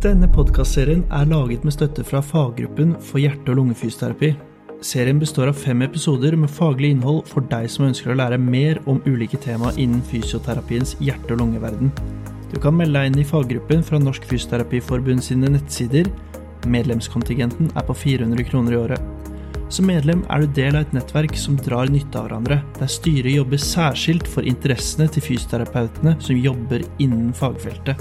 [0.00, 4.30] Denne podkastserien er laget med støtte fra faggruppen for hjerte- og lungefysioterapi.
[4.80, 8.80] Serien består av fem episoder med faglig innhold for deg som ønsker å lære mer
[8.88, 11.92] om ulike tema innen fysioterapiens hjerte- og lungeverden.
[12.48, 16.08] Du kan melde deg inn i faggruppen fra Norsk Fysioterapiforbund sine nettsider.
[16.64, 19.30] Medlemskontingenten er på 400 kroner i året.
[19.68, 23.36] Som medlem er du del av et nettverk som drar nytte av hverandre, der styret
[23.36, 28.00] jobber særskilt for interessene til fysioterapeutene som jobber innen fagfeltet.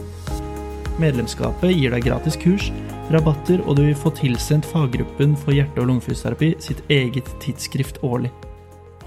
[0.99, 2.65] Medlemskapet gir deg gratis kurs,
[3.13, 8.33] rabatter, og du vil få tilsendt faggruppen for hjerte- og lungefysioterapi sitt eget tidsskrift årlig.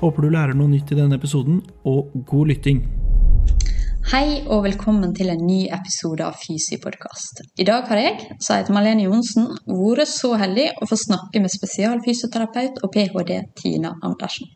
[0.01, 2.81] Håper du lærer noe nytt i denne episoden, og god lytting!
[4.09, 7.45] Hei og velkommen til en ny episode av Fysi-podkast.
[7.61, 11.53] I dag har jeg, som heter Malene Johnsen, vært så heldig å få snakke med
[11.53, 13.43] spesialfysioterapeut og ph.d.
[13.61, 14.49] Tina Andersen.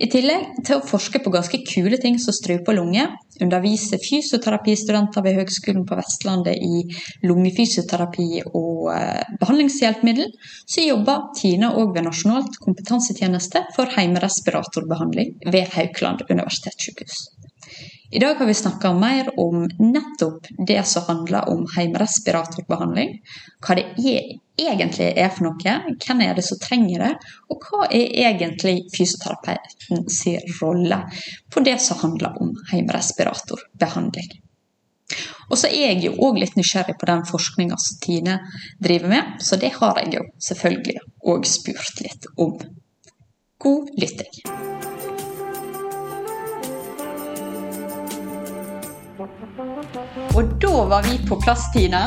[0.00, 3.04] I tillegg til å forske på ganske kule ting som strupe og lunge,
[3.42, 6.82] undervise fysioterapistudenter ved Høgskolen på Vestlandet i
[7.26, 10.32] lungefysioterapi og eh, behandlingshjelpemiddel,
[10.64, 17.26] så jobber Tina òg ved Nasjonalt kompetansetjeneste for heimerespiratorbehandling ved Haukeland universitetssykehus.
[18.14, 23.14] I dag har vi snakka mer om nettopp det som handler om heimrespiratorbehandling.
[23.64, 24.26] Hva det er,
[24.60, 27.12] egentlig er for noe, hvem er det som trenger det,
[27.48, 30.98] og hva er egentlig fysioterapeuten sin rolle
[31.48, 34.28] på det som handler om heimrespiratorbehandling.
[35.48, 38.36] Og så er jeg jo òg litt nysgjerrig på den forskninga som Tine
[38.76, 41.00] driver med, så det har jeg jo selvfølgelig
[41.32, 42.58] òg spurt litt om.
[43.56, 44.44] God lytting.
[49.22, 52.00] Og da var vi på plass, Tine.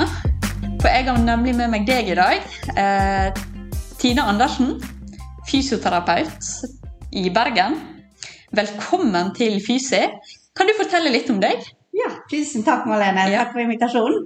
[0.82, 2.42] For jeg har nemlig med meg deg i dag.
[2.76, 3.30] Eh,
[4.02, 4.74] Tine Andersen,
[5.48, 6.50] fysioterapeut
[7.16, 7.78] i Bergen.
[8.56, 10.02] Velkommen til Fysi.
[10.56, 11.64] Kan du fortelle litt om deg?
[11.96, 13.30] Ja, tusen takk, Malene.
[13.32, 14.26] Takk for invitasjonen.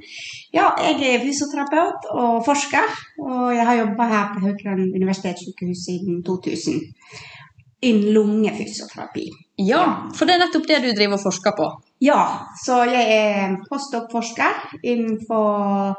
[0.56, 2.90] Ja, jeg er fysioterapeut og forsker,
[3.22, 6.82] og jeg har jobba her på Haukeland universitetssykehus siden 2000.
[7.86, 9.28] Innen lungefysioterapi.
[9.60, 9.84] Ja,
[10.16, 11.66] for det er nettopp det du driver og forsker på.
[12.06, 12.22] Ja,
[12.64, 15.98] så jeg er postdoc-forsker innenfor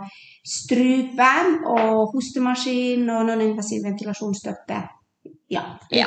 [0.49, 4.81] strupen og hostemaskin og non-invasiv ventilasjonsstøtte.
[5.51, 6.07] Ja, Ja.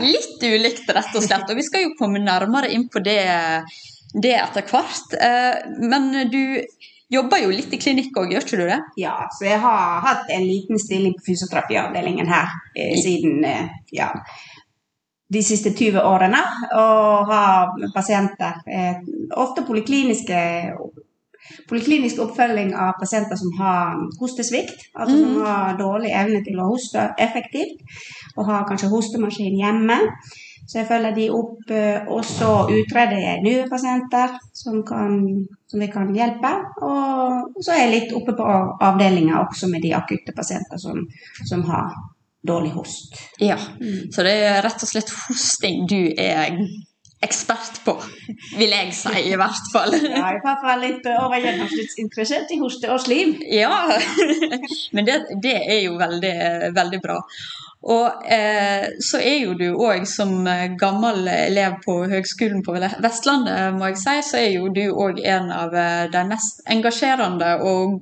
[0.00, 1.50] Litt ulikt, rett og slett.
[1.50, 3.20] Og vi skal jo komme nærmere inn på det,
[4.14, 5.14] det etter hvert.
[5.20, 6.64] Eh, Men du
[7.12, 8.80] jobber jo litt i klinikk òg, gjør ikke du det?
[8.98, 14.08] Ja, så jeg har hatt en liten stilling på fysioterapiavdelingen her eh, siden eh, ja,
[15.34, 16.42] de siste 20 årene.
[16.72, 19.02] Og har pasienter, eh,
[19.36, 20.44] ofte polikliniske
[21.68, 27.04] Poliklinisk oppfølging av pasienter som har hostesvikt, altså som har dårlig evne til å hoste
[27.20, 27.82] effektivt,
[28.36, 29.98] og har kanskje hostemaskin hjemme.
[30.64, 35.18] Så jeg følger de opp, eh, og så utreder jeg nye pasienter som, kan,
[35.68, 36.52] som vi kan hjelpe.
[36.80, 38.46] Og så er jeg litt oppe på
[38.88, 41.04] avdelinga også med de akutte pasienter som,
[41.44, 41.92] som har
[42.46, 43.14] dårlig host.
[43.40, 43.58] Ja.
[44.12, 46.58] Så det er rett og slett hosting du er
[47.24, 47.94] ekspert på,
[48.58, 49.94] vil jeg si i hvert fall.
[50.14, 53.36] Ja, i hvert fall litt over gjennomsnittsinteressert i hoste og slim.
[53.48, 53.72] Ja,
[54.94, 56.34] men det, det er jo veldig,
[56.76, 57.20] veldig bra.
[57.84, 60.46] Og eh, så er jo du òg, som
[60.80, 65.52] gammel elev på Høgskolen på Vestlandet, må jeg si, så er jo du òg en
[65.52, 68.00] av eh, de mest engasjerende og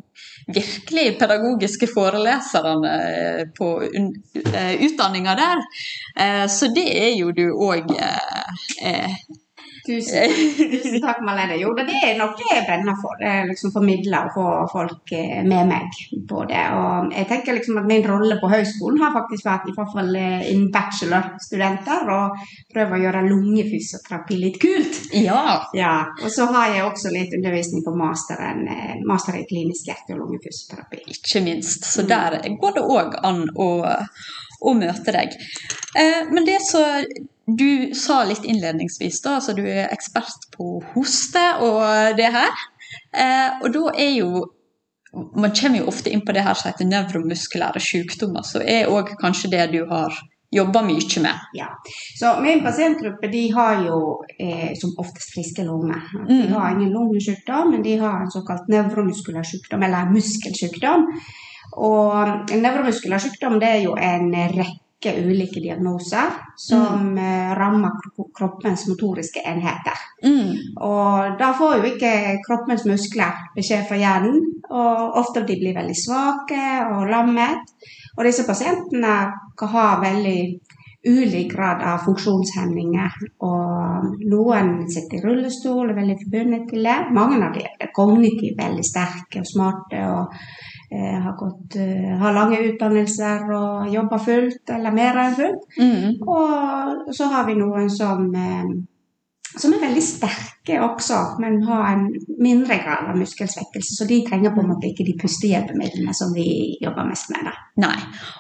[0.55, 5.67] virkelig pedagogiske foreleserne eh, på eh, utdanninga der.
[6.19, 9.17] Eh, Så det er jo du òg eh,
[9.87, 10.31] Tusen,
[10.71, 11.57] tusen takk, Malene.
[11.59, 13.17] Jo, det er nok det jeg brenner for.
[13.19, 15.97] Det er liksom formidle og få folk eh, med meg
[16.31, 16.63] på det.
[16.77, 20.15] Og jeg tenker liksom at min rolle på høgskolen har faktisk vært i hvert fall
[20.21, 25.03] eh, innen bachelorstudenter og prøve å gjøre lungefysioterapi litt kult.
[25.19, 25.43] Ja.
[25.75, 30.15] Ja, og så har jeg også litt undervisning på masteren, eh, master i klinisk hjerte-
[30.15, 31.03] og lungefysioterapi.
[31.17, 31.91] Ikke minst.
[31.91, 33.71] Så der går det òg an å,
[34.63, 35.35] å møte deg.
[35.99, 37.07] Eh, men det som
[37.47, 42.51] du sa litt innledningsvis, da, altså du er ekspert på hoste og det her.
[43.17, 44.45] Eh, og da er jo
[45.37, 49.11] Man kommer jo ofte inn på det her som heter nevromuskulære sykdommer, så er òg
[49.21, 50.15] kanskje det du har
[50.53, 51.43] jobba mye med.
[51.53, 51.67] Ja.
[52.19, 53.99] Så min pasientgruppe de har jo
[54.41, 56.01] eh, som oftest friske lunger.
[56.29, 56.53] De Mm.
[56.53, 61.07] har ingen lungesykdom, men de har en såkalt nevromuskulær sykdom, eller muskelsykdom.
[61.77, 64.79] Og en nevromuskulær sykdom det er jo en rekke
[65.11, 67.55] ulike diagnoser som mm.
[67.59, 67.99] rammer
[68.39, 69.99] kroppens motoriske enheter.
[70.23, 70.77] Mm.
[70.79, 72.13] Og da får jo ikke
[72.47, 74.39] kroppens muskler beskjed fra hjernen,
[74.71, 76.63] og ofte de blir veldig svake
[76.93, 77.75] og lammet.
[78.17, 79.17] Og disse pasientene
[79.59, 80.39] kan ha veldig
[81.05, 83.17] ulik grad av funksjonshemninger.
[83.47, 86.99] Og noen sitter i rullestol og er veldig forbundet til det.
[87.15, 90.39] Mange av dem er kognitivt veldig sterke og smarte og
[90.93, 95.69] eh, har, gått, eh, har lange utdannelser og jobber fullt eller mer enn fullt.
[95.81, 96.09] Mm.
[96.23, 98.73] Og så har vi noen som eh,
[99.59, 102.05] som er veldig sterke også, men har en
[102.41, 103.97] mindre grad av muskelsvekkelse.
[103.99, 106.47] Så de trenger på en måte ikke de pustehjelpemidlene som vi
[106.81, 107.49] jobber mest med.
[107.49, 107.53] Da.
[107.83, 107.97] Nei.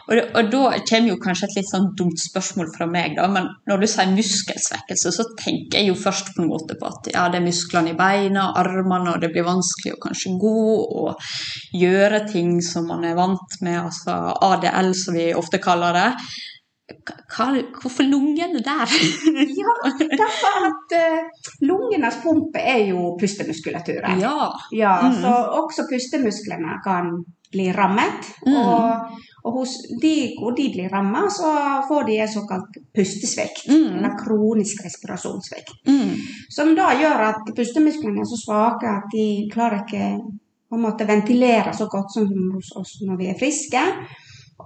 [0.06, 3.26] Og, og da kommer jo kanskje et litt sånn dumt spørsmål fra meg, da.
[3.32, 7.12] Men når du sier muskelsvekkelse, så tenker jeg jo først på en måte på at
[7.12, 10.56] ja, det er musklene i beina, armene, og det blir vanskelig å kanskje gå
[11.03, 11.35] og
[11.76, 14.17] gjøre ting som man er vant med, altså
[14.53, 16.08] ADL som vi ofte kaller det.
[17.32, 17.46] Hva,
[17.81, 18.90] hvorfor lungene der?
[19.62, 19.75] Ja,
[20.19, 24.19] derfor at uh, lungenes pumpe er jo pustemuskulaturen.
[24.20, 24.50] ja.
[24.73, 25.20] Ja, Mm.
[25.23, 25.32] så
[25.62, 27.12] også pustemusklene kan
[27.52, 28.29] bli rammet.
[28.46, 28.56] Mm.
[28.56, 31.52] Og, og hos de hvor de blir rammet, så
[31.88, 33.69] får de en såkalt pustesvikt.
[33.69, 33.96] Mm.
[33.96, 35.73] Eller kronisk respirasjonssvikt.
[35.87, 36.17] Mm.
[36.50, 40.06] Som da gjør at pustemusklene er så svake at de klarer ikke
[40.73, 43.82] å en ventilere så godt som hos oss når vi er friske.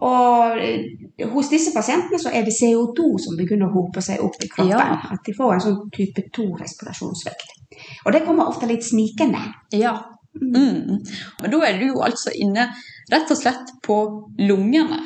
[0.05, 4.37] Og eh, hos disse pasientene så er det CO2 som begynner å hope seg opp
[4.45, 4.75] i kroppen.
[4.75, 4.99] Ja.
[5.13, 7.57] At de får en sånn type 2-respirasjonssvikt.
[8.05, 9.41] Og det kommer ofte litt snikende.
[9.73, 9.97] Ja.
[10.37, 10.99] Mm.
[11.41, 12.67] Men da er du jo altså inne
[13.09, 13.95] rett og slett på
[14.39, 14.99] lungene.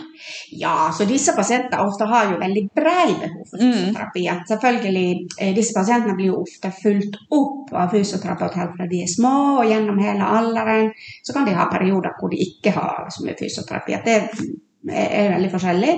[0.59, 3.73] Ja, så disse pasientene ofte har jo veldig brei behov for Mm.
[3.73, 4.25] fysioterapi.
[4.29, 4.41] Mm.
[4.49, 9.07] selvfølgelig, eh, Disse pasientene blir jo ofte fulgt opp av fysioterapeut helt fra de er
[9.07, 10.91] små og gjennom hele alderen.
[11.23, 13.95] Så kan de ha perioder hvor de ikke har så mye fysioterapi.
[13.95, 14.31] At det
[14.89, 15.97] er, veldig forskjellig.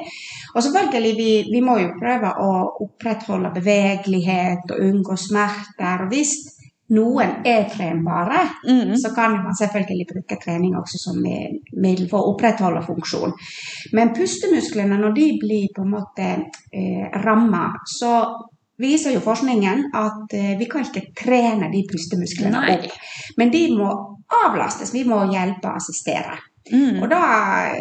[0.55, 2.50] Og selvfølgelig, vi, vi må jo prøve å
[2.84, 6.05] opprettholde bevegelighet og unngå smerter.
[6.05, 6.34] Og hvis
[6.93, 8.96] noen er trenbare, Mm.
[8.96, 13.32] så kan man selvfølgelig bruke trening også som middel for å opprettholde funksjon.
[13.93, 16.28] Men pustemusklene, når de blir på en måte
[16.73, 18.12] eh, ramma, så
[18.82, 22.76] viser jo forskningen at eh, vi kan ikke trene de pustemusklene Nei.
[22.76, 22.87] opp.
[23.38, 23.90] Men de må
[24.44, 24.93] avlastes.
[24.94, 26.38] Vi må hjelpe og assistere.
[26.70, 27.03] Mm.
[27.03, 27.23] Og da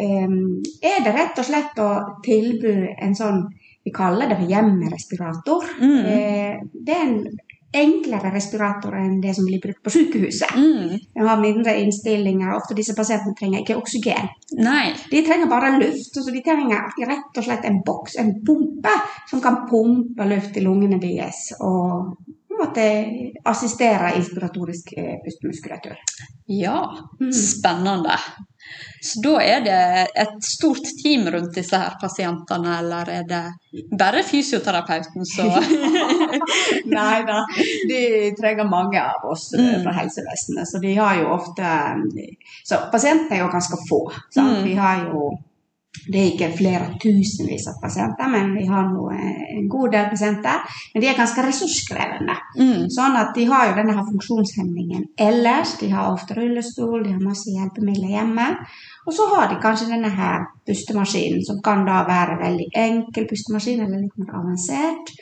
[0.02, 1.90] er det rett og slett å
[2.24, 3.44] tilby en sånn
[3.84, 5.64] Vi kaller det for hjemmerespirator.
[5.82, 6.04] Mm.
[6.06, 7.16] Eh, det er en
[7.74, 10.52] enklere respirator enn det som blir brukt på sykehuset.
[10.54, 10.92] Mm.
[11.16, 12.52] Den har mindre innstillinger.
[12.54, 14.28] Ofte disse pasientene trenger ikke oksygen.
[14.60, 14.92] Nei.
[15.10, 16.14] De trenger bare luft.
[16.14, 18.92] Så de trenger rett og slett en boks, en pumpe,
[19.30, 21.48] som kan pumpe luft i lungene deres.
[21.58, 22.12] Og
[22.62, 22.86] måte
[23.48, 25.96] assistere inspiratorisk eh, pustemuskulatur.
[26.46, 26.78] Ja,
[27.20, 27.32] Mm.
[27.32, 28.14] spennende.
[29.02, 29.78] Så da er det
[30.22, 33.40] et stort team rundt disse her pasientene, eller er det
[33.98, 35.50] bare fysioterapeuten som
[36.98, 37.40] Nei da,
[37.90, 38.00] de
[38.38, 39.82] trenger mange av oss eh, Mm.
[39.84, 40.68] fra helsevesenet.
[40.70, 41.66] Så de har jo ofte
[42.64, 44.00] Så pasientene er jo ganske få.
[44.34, 44.58] Sant?
[44.60, 44.64] Mm.
[44.66, 45.32] Vi har jo
[45.92, 50.08] det er ikke flere tusenvis av pasienter, men vi har nå eh, en god del
[50.10, 50.64] pasienter.
[50.94, 52.36] Men de er ganske ressurskrevende.
[52.56, 52.88] mm.
[52.94, 55.76] Sånn at de har jo denne her funksjonshemmingen ellers.
[55.82, 58.48] De har ofte rullestol, de har masse hjelpemidler hjemme.
[59.06, 63.84] Og så har de kanskje denne her pustemaskinen, som kan da være veldig enkel pustemaskin
[63.84, 65.12] eller litt mer avansert.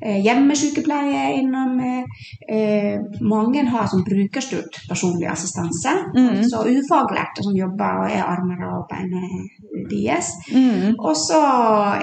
[0.00, 1.80] Eh, Hjemmesykepleie innom.
[1.80, 2.04] eh,
[2.56, 5.90] eh, mange har som brukerstyrt personlig assistanse.
[6.16, 6.44] Mm.
[6.44, 9.10] Så ufaglærte som jobber og er armer og bein
[9.90, 10.30] deres.
[10.52, 10.94] Mm.
[10.98, 11.40] Og så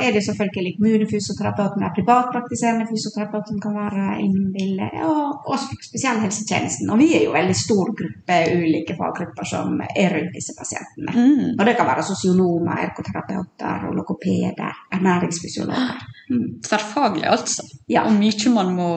[0.06, 5.57] er det selvfølgelig kommunefysioterapeuten, eller privatpraktiserende fysioterapeut som kan være innom bildet, og, og
[5.89, 6.89] spesialhelsetjenesten.
[6.89, 11.12] Og vi er jo en veldig stor gruppe ulike faggrupper som er rundt disse pasientene.
[11.15, 11.56] Mm.
[11.59, 16.06] Og det kan være sosionomer, erkoterapeuter, og logopeder, ernæringsfysiologer.
[16.30, 16.47] Mm.
[16.66, 17.64] Tverrfaglig, altså.
[17.92, 18.06] Ja.
[18.09, 18.89] Mye man må,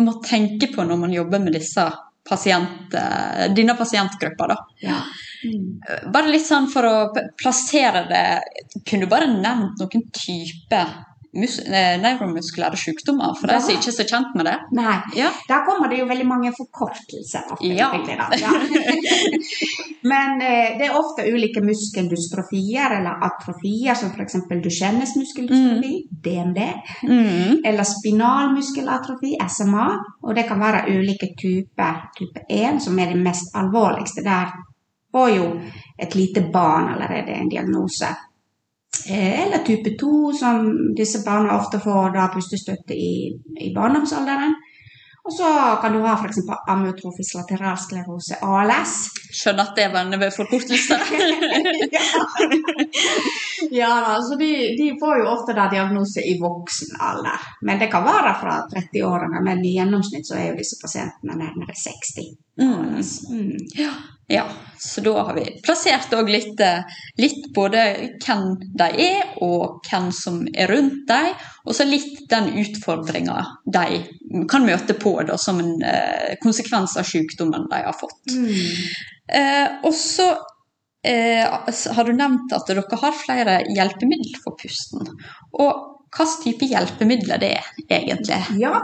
[0.00, 1.84] må tenke på når man jobber med disse
[2.28, 2.94] pasient,
[3.56, 4.54] dine pasientgrupper.
[4.54, 4.56] da.
[4.86, 5.02] ja.
[5.42, 5.80] Mm.
[6.14, 6.98] Bare litt sånn for å
[7.34, 8.26] plassere det
[8.86, 10.82] Kunne du bare nevnt noen type
[11.34, 11.54] mus
[12.02, 14.56] nevromuskulære sykdommer for de som ikke er så kjent med det?
[14.76, 15.30] Nei, Ja.
[15.48, 17.52] der kommer det jo veldig mange forkortelser.
[17.52, 17.88] ofte, Ja.
[18.36, 18.52] Ja.
[20.12, 24.36] Men eh, det er ofte ulike muskeldystrofier eller atrofier, som f.eks.
[24.64, 26.58] Duchennes muskeldystrofi, DMD,
[27.02, 27.60] Mm.
[27.64, 29.86] eller spinalmuskelatrofi, SMA.
[30.22, 32.10] Og det kan være ulike typer.
[32.18, 34.22] Type 1, som er det mest alvorligste.
[34.24, 34.52] Der
[35.12, 35.46] får jo
[35.98, 38.06] et lite barn allerede en diagnose.
[39.08, 44.54] Eh, Eller type 2, som disse barna ofte får da pustestøtte i, i barndomsalderen.
[45.22, 45.48] Og så
[45.82, 46.40] kan du ha f.eks.
[46.68, 48.94] amyotrofisk lateralsklerose, ALS.
[49.30, 50.98] Skjønner at det var en forkortelse.
[51.96, 52.06] ja,
[54.14, 57.44] altså de, de får jo ofte da diagnose i voksen alder.
[57.62, 61.76] Men det kan være fra 30-årene, men i gjennomsnitt så er jo disse pasientene nærmere
[61.76, 62.32] 60.
[62.60, 62.98] Mm.
[63.32, 63.54] Mm.
[63.78, 63.92] Ja,
[64.32, 64.44] Ja,
[64.78, 66.84] så da har vi plassert òg litt, eh,
[67.20, 67.82] litt både
[68.22, 68.44] hvem
[68.80, 71.34] de er, og hvem som er rundt dem,
[71.66, 73.42] og så litt den utfordringa
[73.76, 74.00] de
[74.48, 78.32] kan møte på da, som en eh, konsekvens av sykdommen de har fått.
[78.32, 78.56] Mm.
[79.36, 80.30] Eh, og så
[81.04, 81.46] eh,
[81.96, 85.00] har du nevnt at dere har flere hjelpemidler for pusten.
[85.52, 88.36] Og hvilken type hjelpemidler det er egentlig?
[88.60, 88.80] Ja,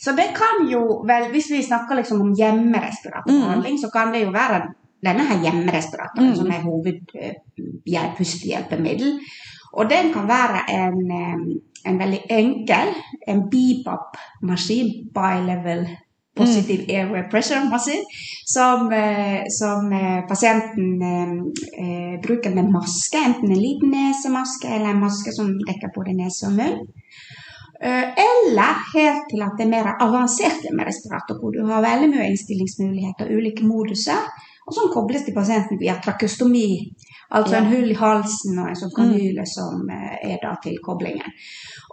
[0.00, 4.30] så det kan jo vel Hvis vi snakker liksom om hjemmerespiratorbehandling, så kan det jo
[4.32, 4.62] være
[5.04, 6.36] denne her hjemmerespiratoren Mm.
[6.36, 9.18] som er hovedpustehjelpemiddel.
[9.74, 11.38] Og den kan være en, eh,
[11.90, 12.88] en veldig enkel
[13.28, 15.88] en Bebop-maskin, bi-level
[16.36, 18.02] positive airway pressure machine
[18.46, 21.32] som, eh, som eh, pasienten eh,
[21.84, 26.46] eh, bruker med maske, enten en liten nesemaske eller en maske som dekker både nese
[26.50, 26.82] og munn.
[27.84, 32.28] Eller helt til at det er mer avansert med respirator, hvor du har veldig mye
[32.30, 34.22] innstillingsmuligheter ulike moduser,
[34.64, 36.94] og som kobles til pasienten via trakeostomi,
[37.34, 37.60] altså Ja.
[37.60, 41.28] en hull i halsen og en sånn kanyle som eh, er da til koblingen.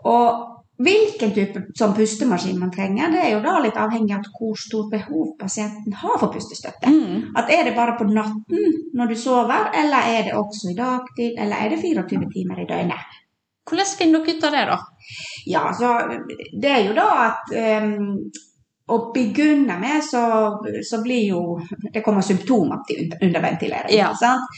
[0.06, 4.58] Og hvilken type sånn pustemaskin man trenger, det er jo da litt avhengig av hvor
[4.60, 6.90] stort behov pasienten har for pustestøtte.
[6.92, 7.32] Mm.
[7.38, 11.34] At Er det bare på natten når du sover, eller er det også i dagtid,
[11.38, 13.18] eller er det 24 timer i døgnet?
[13.70, 14.78] Hvordan finner dere ut av det, da?
[15.48, 15.92] Ja, så
[16.62, 17.52] det er jo da at
[17.84, 18.18] um,
[18.92, 20.22] å begynne med, så,
[20.84, 21.42] så blir jo
[21.94, 23.94] Det kommer symptomer til under- underventilering.
[23.96, 24.10] Ja.
[24.18, 24.50] Sant?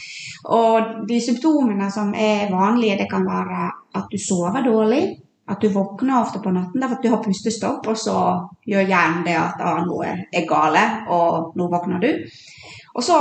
[0.54, 5.04] Og de symptomene som er vanlige, det kan være at du sover dårlig.
[5.46, 8.16] At du våkner ofte på natten det er for at du har pustestopp, og så
[8.64, 12.10] gjør hjernen det at ah, noe er gale, og nå våkner du.
[12.94, 13.18] Og så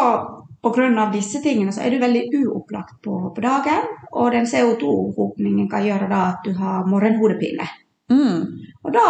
[0.64, 1.10] pga.
[1.12, 6.08] disse tingene så er du veldig uopplagt på, på dagen, og den CO2-hopningen kan gjøre
[6.08, 7.68] da at du har morgenhodepine.
[8.12, 8.44] Mm.
[8.84, 9.08] Og da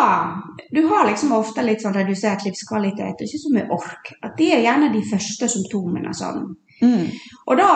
[0.72, 4.12] Du har liksom ofte litt sånn redusert livskvalitet og ikke så mye ork.
[4.22, 7.08] At det er gjerne de første symptomene som Mm.
[7.48, 7.74] Og da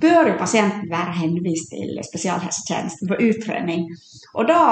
[0.00, 3.86] bør jo pasienten være henvist til spesialhelsetjenesten for utredning.
[4.34, 4.62] Og da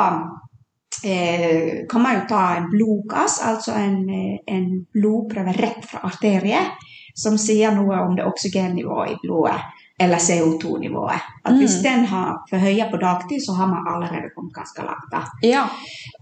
[1.05, 6.63] eh, kan man jo ta en blodgass, altså en, eh, en blodprøve rett fra arterie,
[7.19, 9.59] som sier noe om det oksygennivået i blodet,
[10.01, 11.21] eller CO2-nivået.
[11.45, 11.83] At hvis Mm.
[11.89, 15.09] den har for høye på dagtid, så har man allerede kommet ganske langt.
[15.13, 15.21] da.
[15.43, 15.63] Ja.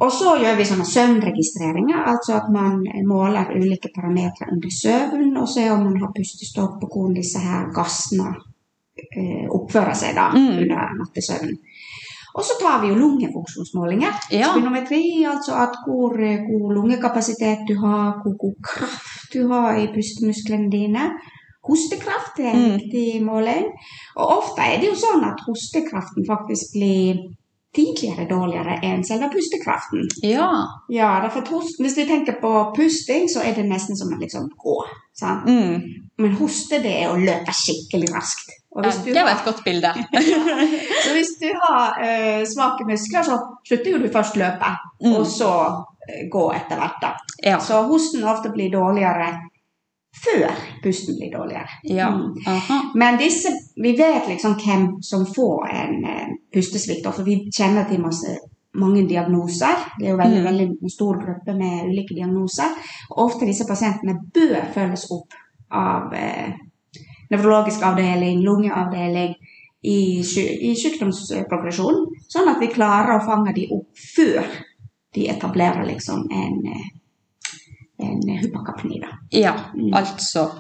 [0.00, 2.73] Og så gjør vi sånne søvnregistreringer, altså at man
[3.06, 7.61] måler ulike parametere under søvn, og ser om man har pustestopp, og hvordan disse her
[7.75, 8.28] gassene
[9.16, 10.49] eh, oppfører seg da Mm.
[10.62, 11.59] under nattesøvnen.
[12.37, 14.12] Og så tar vi jo lungefunksjonsmålinger.
[14.33, 14.49] Ja.
[14.52, 19.87] Spinometri, altså at hvor eh, god lungekapasitet du har, hvor god kraft du har i
[19.95, 21.04] pustemusklene dine.
[21.69, 22.77] Hostekraft er en Mm.
[22.79, 23.65] viktig måling.
[24.17, 27.17] Og ofte er det jo sånn at hostekraften faktisk blir
[27.77, 30.07] tidligere dårligere enn selve pustekraften.
[30.23, 30.47] Ja.
[30.89, 31.43] Ja, derfor
[31.83, 34.77] Hvis vi tenker på pusting, så er det nesten som å liksom gå.
[35.15, 35.45] Sant?
[35.47, 35.83] Mm.
[36.19, 38.49] Men hoste, det er å løpe skikkelig raskt.
[38.77, 38.91] Ja.
[39.05, 39.93] Det var et godt bilde.
[41.05, 44.73] så hvis du har uh, svake muskler, så slutter jo du først løpe,
[45.05, 45.13] Mm.
[45.17, 47.01] og så uh, gå etter hvert.
[47.03, 47.11] da.
[47.45, 47.59] Ja.
[47.61, 49.35] Så hosten ofte blir dårligere
[50.25, 50.51] før
[50.83, 51.69] pusten blir dårligere.
[51.85, 52.09] ja.
[52.09, 52.93] Mm.
[52.95, 58.01] Men disse, vi vet liksom hvem som får en eh, pustesvikt, for vi kjenner til
[58.01, 58.39] masse,
[58.77, 59.77] mange diagnoser.
[59.99, 60.47] Det er jo veldig, Mm.
[60.51, 62.75] veldig stor gruppe med ulike diagnoser.
[63.11, 65.33] Og ofte disse pasientene bør følges opp
[65.71, 66.53] av eh,
[67.31, 69.35] nevrologisk avdeling, lungeavdeling
[69.83, 69.99] i,
[70.69, 74.45] i sykdomsprogresjonen, sånn at vi klarer å fange de opp før
[75.15, 76.87] de etablerer liksom en, eh,
[77.99, 78.23] en.
[79.00, 79.38] Da.
[79.38, 79.93] Ja, Mm.
[79.95, 80.50] altså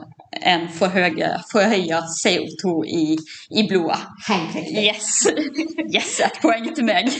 [0.42, 3.16] en forhøye- forhøya CO2 i,
[3.50, 3.98] i blodet.
[4.28, 4.84] Helt riktig.
[4.86, 5.26] Yes!
[5.94, 7.10] yes, et poeng til meg.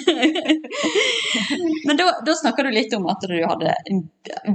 [1.87, 4.03] Men da, da snakker du litt om at du hadde en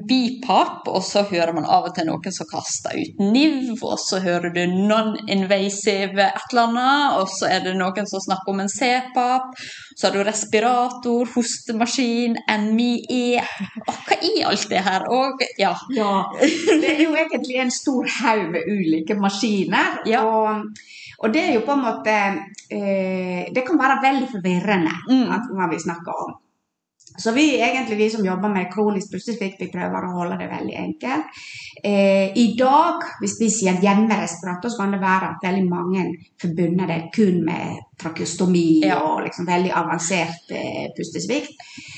[0.08, 4.20] bipap, og så hører man av og til noen som kaster ut NIV, og så
[4.24, 8.72] hører du non-invasive et eller annet, og så er det noen som snakker om en
[8.72, 9.56] C-pap,
[9.96, 13.42] så har du respirator, hostemaskin, NMI-E
[13.88, 15.06] Og hva er alt det her?
[15.12, 15.74] Og ja.
[15.96, 20.02] Ja, det er jo egentlig en stor haug med ulike maskiner.
[20.10, 20.22] Ja.
[20.28, 20.64] Og,
[21.22, 22.14] og det er jo på en måte
[22.72, 25.28] eh, Det kan være veldig forvirrende Mm.
[25.58, 26.40] hva vi snakker om.
[27.18, 30.76] Så vi egentlig, vi som jobber med kronisk pustesvikt, vi prøver å holde det veldig
[30.80, 31.42] enkelt.
[31.84, 36.06] Eh, I dag, hvis vi sier hjemmerespirator, så kan det være at veldig mange
[36.42, 39.00] forbinder det kun med trakeostomi Ja.
[39.00, 41.54] og liksom veldig avansert eh, pustesvikt.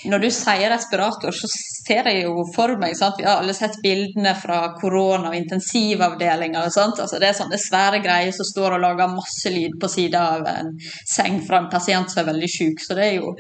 [0.06, 3.16] Når du sier respirator, så ser jeg jo for meg sant?
[3.18, 6.70] Vi har alle sett bildene fra korona- og intensivavdelinger.
[6.72, 7.00] Sant?
[7.00, 10.48] Altså, det er sånne svære greier som står og lager masse lyd på sida av
[10.48, 10.74] en
[11.10, 12.84] seng fra en pasient som er veldig syk.
[12.84, 13.34] Så det er jo,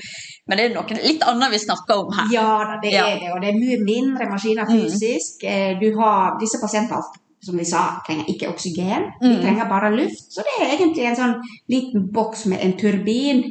[0.48, 2.32] men det er noe litt annet vi snakker om her.
[2.34, 2.50] Ja
[2.82, 3.08] det det Ja.
[3.08, 3.32] er det.
[3.34, 4.80] Og det er mye mindre maskiner Mm.
[4.80, 5.44] fysisk.
[5.44, 5.80] Mm.
[5.80, 7.02] Du har, disse pasientene
[7.46, 9.10] som vi sa, trenger ikke oksygen.
[9.22, 9.42] De Mm.
[9.42, 10.32] trenger bare luft.
[10.32, 11.36] Så det er egentlig en sånn
[11.70, 13.44] liten boks med en turbin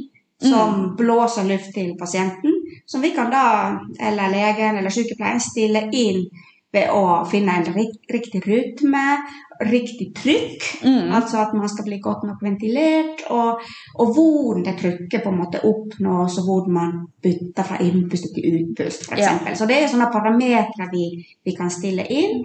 [0.43, 0.97] som Mm.
[0.97, 2.53] blåser luft til pasienten.
[2.87, 6.25] Som vi kan da, eller legen eller sykepleieren, stille inn
[6.73, 7.75] ved å finne en
[8.11, 9.19] riktig rytme,
[9.61, 10.63] riktig trykk.
[10.85, 11.13] Mm.
[11.13, 13.61] Altså at man skal bli godt nok ventilert, og,
[13.99, 18.45] og hvor det trykket på en måte oppnås, og hvor man bytter fra innpust til
[18.65, 19.21] utpust, f.eks.
[19.21, 19.55] Ja.
[19.55, 22.43] Så det er sånne parametere vi, vi kan stille inn.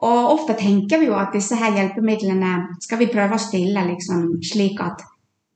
[0.00, 4.38] Og ofte tenker vi jo at disse her hjelpemidlene skal vi prøve å stille liksom
[4.44, 5.02] slik at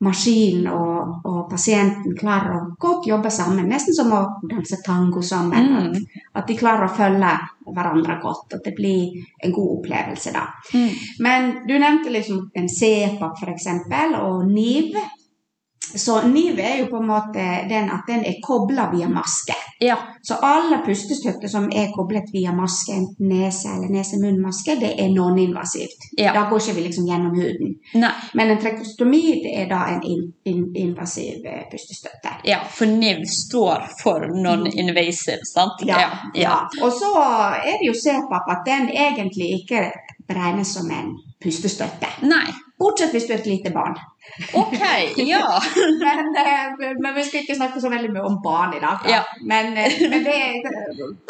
[0.04, 3.68] maskinen og, og pasienten klarer å godt jobbe sammen.
[3.70, 5.70] Nesten som å danse tango sammen.
[5.70, 5.88] Mm.
[5.88, 7.32] At, at de klarer å følge
[7.70, 8.56] hverandre godt.
[8.58, 10.46] At det blir en god opplevelse da.
[10.74, 11.04] Mm.
[11.24, 13.70] Men du nevnte liksom en CPAP f.eks.
[14.20, 14.98] og NIV.
[15.94, 19.56] Så NIV er jo på en måte den at den er kobla via maske.
[19.85, 19.97] Ja.
[20.23, 26.07] Så alle pustestøtter som er koblet via maske, enten nese- eller nese-munn-maske, det er non-invasivt.
[26.17, 26.33] Ja.
[26.33, 27.75] Da går ikke vi liksom gjennom huden.
[28.00, 28.12] Nei.
[28.33, 32.38] Men en trekostomi det er da en in in invasiv eh, pustestøtte.
[32.45, 35.85] Ja, for NIV står for non-invasive, sant?
[35.87, 36.11] Ja, ja.
[36.35, 36.57] ja.
[36.83, 37.12] Og så
[37.61, 39.91] er det jo CPAP at den egentlig ikke
[40.31, 42.09] regnes som en pustestøtte.
[42.23, 42.47] Nei.
[42.79, 43.95] Bortsett hvis du er et lite barn.
[44.54, 44.78] Ok,
[45.16, 45.61] ja.
[46.04, 48.99] Men, eh, men vi skal ikke snakke så veldig mye om barn i dag.
[49.04, 49.11] da.
[49.11, 49.21] Ja.
[49.47, 50.38] Men, eh, men det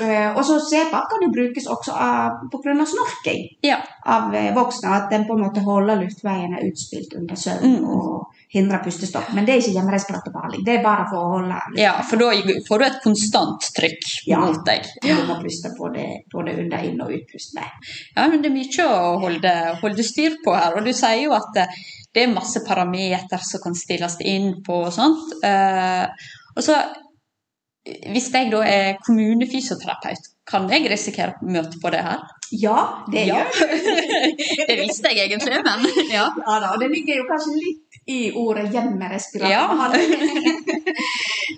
[0.01, 3.77] eh, Og så sepa kan jo brukes også av, på grunn av snorking Ja.
[4.07, 4.89] av voksne.
[4.97, 7.85] At den på en måte holder luftveiene utspilt under søvn Mm.
[7.85, 9.33] og hindrer pustestopp.
[9.35, 10.65] Men det er ikke hjemmerespiratorbehandling.
[10.65, 12.31] Det er bare for å holde ja, for da
[12.69, 14.39] får du et konstant trykk Ja.
[14.41, 14.87] mot deg.
[15.03, 16.07] Ja, Du må puste både,
[16.47, 17.59] det under inn- og utpust.
[18.17, 20.77] Ja, men det er mye å holde, holde styr på her.
[20.79, 21.67] Og du sier jo at
[22.15, 25.35] det, er masse parameter som kan stilles inn på og sånt.
[25.45, 26.79] Eh, og så,
[27.85, 32.23] hvis jeg da er kommunefysioterapeut, kan jeg risikere å møte på det her?
[32.63, 32.79] Ja,
[33.13, 33.35] det Ja.
[33.35, 33.47] gjør
[34.69, 36.27] det visste jeg egentlig, men ja.
[36.47, 38.71] Ja da, det ligger jo kanskje litt i ordet Ja.
[38.81, 40.21] hjemmerespiratorbehandling.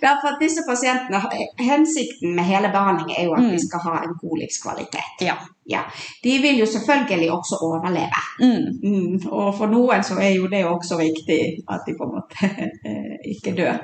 [0.03, 1.21] Derfor at disse pasientene,
[1.59, 3.50] Hensikten med hele behandlingen er jo at Mm.
[3.53, 5.11] de skal ha en god livskvalitet.
[5.21, 5.35] Ja.
[5.69, 5.81] Ja.
[6.25, 8.21] De vil jo selvfølgelig også overleve.
[8.41, 8.67] Mm.
[8.91, 9.15] Mm.
[9.33, 11.41] Og for noen så er jo det også viktig
[11.75, 12.50] at de på en måte
[12.88, 13.76] eh, ikke dør.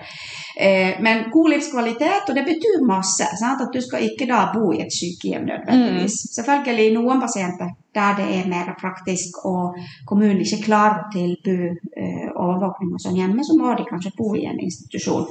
[0.60, 3.26] Eh, Men god livskvalitet, og det betyr masse.
[3.40, 3.60] Sant?
[3.66, 6.14] At du skal ikke da bo i et sykehjem nødvendigvis.
[6.36, 9.74] Selvfølgelig noen pasienter der det er mer praktisk og
[10.08, 14.30] kommunen ikke klarer å tilby eh, overvåkning og sånn hjemme, så må de kanskje bo
[14.38, 15.26] i en institusjon.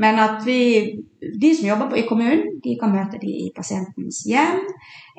[0.00, 0.60] Men at vi,
[1.20, 4.62] de som jobber i kommunen, de kan møte de i pasientens hjem.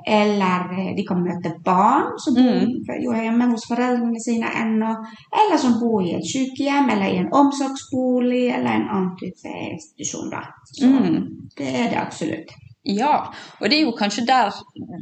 [0.08, 4.96] Eller eh, de kan møte barn som bor jo hjemme hos foreldrene sine ennå.
[5.44, 10.34] Eller som bor i et sykehjem, eller i en omsorgsbolig, eller en annen type institusjon.
[10.34, 10.48] da.
[10.74, 11.50] Så Mm.
[11.58, 12.58] det er det absolutt.
[12.84, 14.50] Ja, og det er jo kanskje der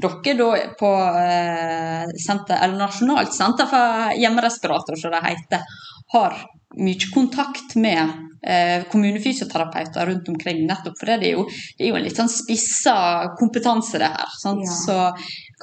[0.04, 0.48] dere da
[0.80, 0.90] på
[1.22, 5.64] eh, senter, Nasjonalt senter for hjemmerespirator, som det heter,
[6.12, 6.42] har
[6.76, 10.66] mye kontakt med eh, kommunefysioterapeuter rundt omkring.
[10.68, 12.96] Nettopp for det det er jo en litt sånn spissa
[13.40, 14.34] kompetanse, det her.
[14.42, 14.64] Sant?
[14.66, 14.76] Ja.
[14.86, 14.98] Så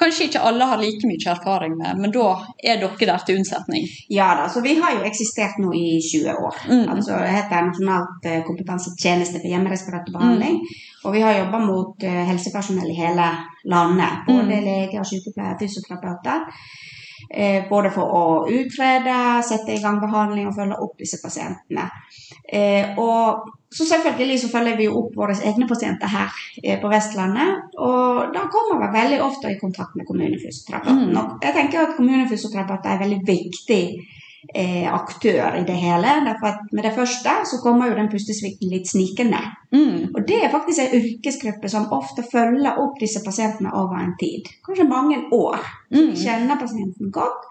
[0.00, 2.26] kanskje ikke alle har like mye erfaring med, men da
[2.62, 3.86] er dere der til unnsetning.
[4.12, 6.58] Ja da, så vi har jo eksistert nå i 20 år.
[6.68, 6.88] Mm.
[6.96, 10.60] Altså Det heter Nasjonalt eh, kompetansetjeneste for hjemmerespiratorbehandling.
[11.06, 13.30] Og vi har jobba mot eh, helsepersonell i hele
[13.64, 14.24] landet.
[14.26, 14.64] Både Mm.
[14.64, 16.44] leger, sykepleiere, fysioterapeuter.
[17.30, 21.88] Eh, både for å utrede, sette i gang behandling og følge opp disse pasientene.
[22.52, 27.72] Eh, og så selvfølgelig så følger vi opp våre egne pasienter her eh, på Vestlandet.
[27.82, 31.10] Og da kommer vi veldig ofte i kontakt med kommunefysioterapeuten.
[31.10, 31.18] Mm.
[31.22, 33.82] Og jeg tenker at kommunefysioterapeuten er veldig viktig
[34.54, 36.12] eh, aktør i det hele.
[36.26, 39.40] Derfor at med det første så kommer jo den pustesvikten litt snikende.
[39.72, 40.12] Mm.
[40.14, 44.48] Og det er faktisk en yrkesgruppe som ofte følger opp disse pasientene over en tid.
[44.66, 45.62] Kanskje mange år.
[45.94, 46.14] Mm.
[46.14, 47.48] Kjenner pasienten godt.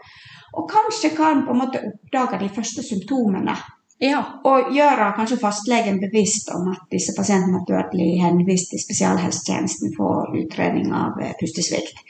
[0.55, 3.55] Og kanskje kan på en måte oppdage de første symptomene.
[4.03, 4.19] Ja.
[4.43, 10.35] Og gjøre kanskje fastlegen bevisst om at disse pasientene bør bli henvist til spesialhelsetjenesten for
[10.35, 12.01] utredning av eh, pustesvikt.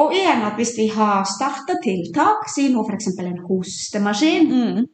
[0.00, 3.12] Og igjen at hvis vi har starta tiltak, si nå f.eks.
[3.20, 4.84] en hostemaskin, Mm.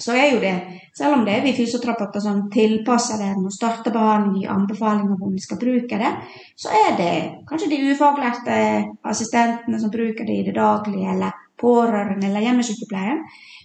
[0.00, 0.54] Så er jo det,
[0.96, 5.32] selv om det er vi fysioterapeuter som tilpasser det og starter behandling, gir anbefalinger om
[5.32, 6.12] vi skal bruke det,
[6.56, 7.14] så er det
[7.48, 8.58] kanskje de ufaglærte
[9.04, 13.20] assistentene som bruker det i det daglige, eller pårørende eller hjemmesykepleien.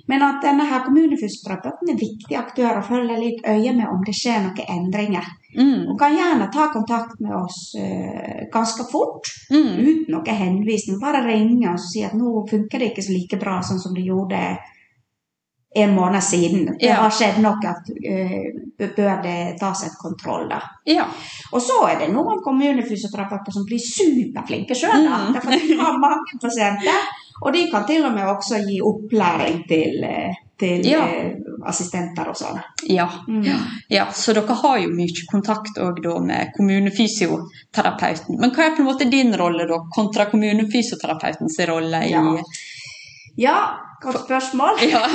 [0.09, 4.15] Men at denne her kommunefysioterapeuten er viktig aktør og følger litt øye med om det
[4.17, 5.27] skjer noen endringer.
[5.53, 5.89] Mm.
[5.91, 9.81] Og kan gjerne ta kontakt med oss uh, ganske fort, Mm.
[9.81, 10.99] uten noen henvisning.
[11.01, 14.05] Bare ringe og si at nå funker det ikke så like bra sånn som det
[14.05, 14.41] gjorde
[15.75, 16.77] en måned siden.
[16.79, 20.61] Det har skjedd nok at uh, bør det tas et kontroll, da.
[20.89, 21.05] Ja.
[21.51, 25.05] Og så er det noen kommunefysioterapeuter som blir superflinke sjøl.
[25.05, 25.33] Mm.
[25.35, 27.03] Derfor de har mange pasienter.
[27.41, 31.05] Og de kan til og med også gi opplæring til, eh, til Ja.
[31.07, 31.37] eh,
[31.69, 32.59] assistenter og sånn.
[32.89, 33.05] Ja.
[33.27, 33.45] Mm.
[33.89, 34.07] ja.
[34.11, 38.39] Så dere har jo mye kontakt òg da med kommunefysioterapeuten.
[38.39, 42.23] Men hva er på en måte din rolle da, kontra kommunefysioterapeutens rolle i Ja.
[43.37, 43.57] Ja,
[44.01, 44.73] godt spørsmål.
[44.93, 45.03] Ja.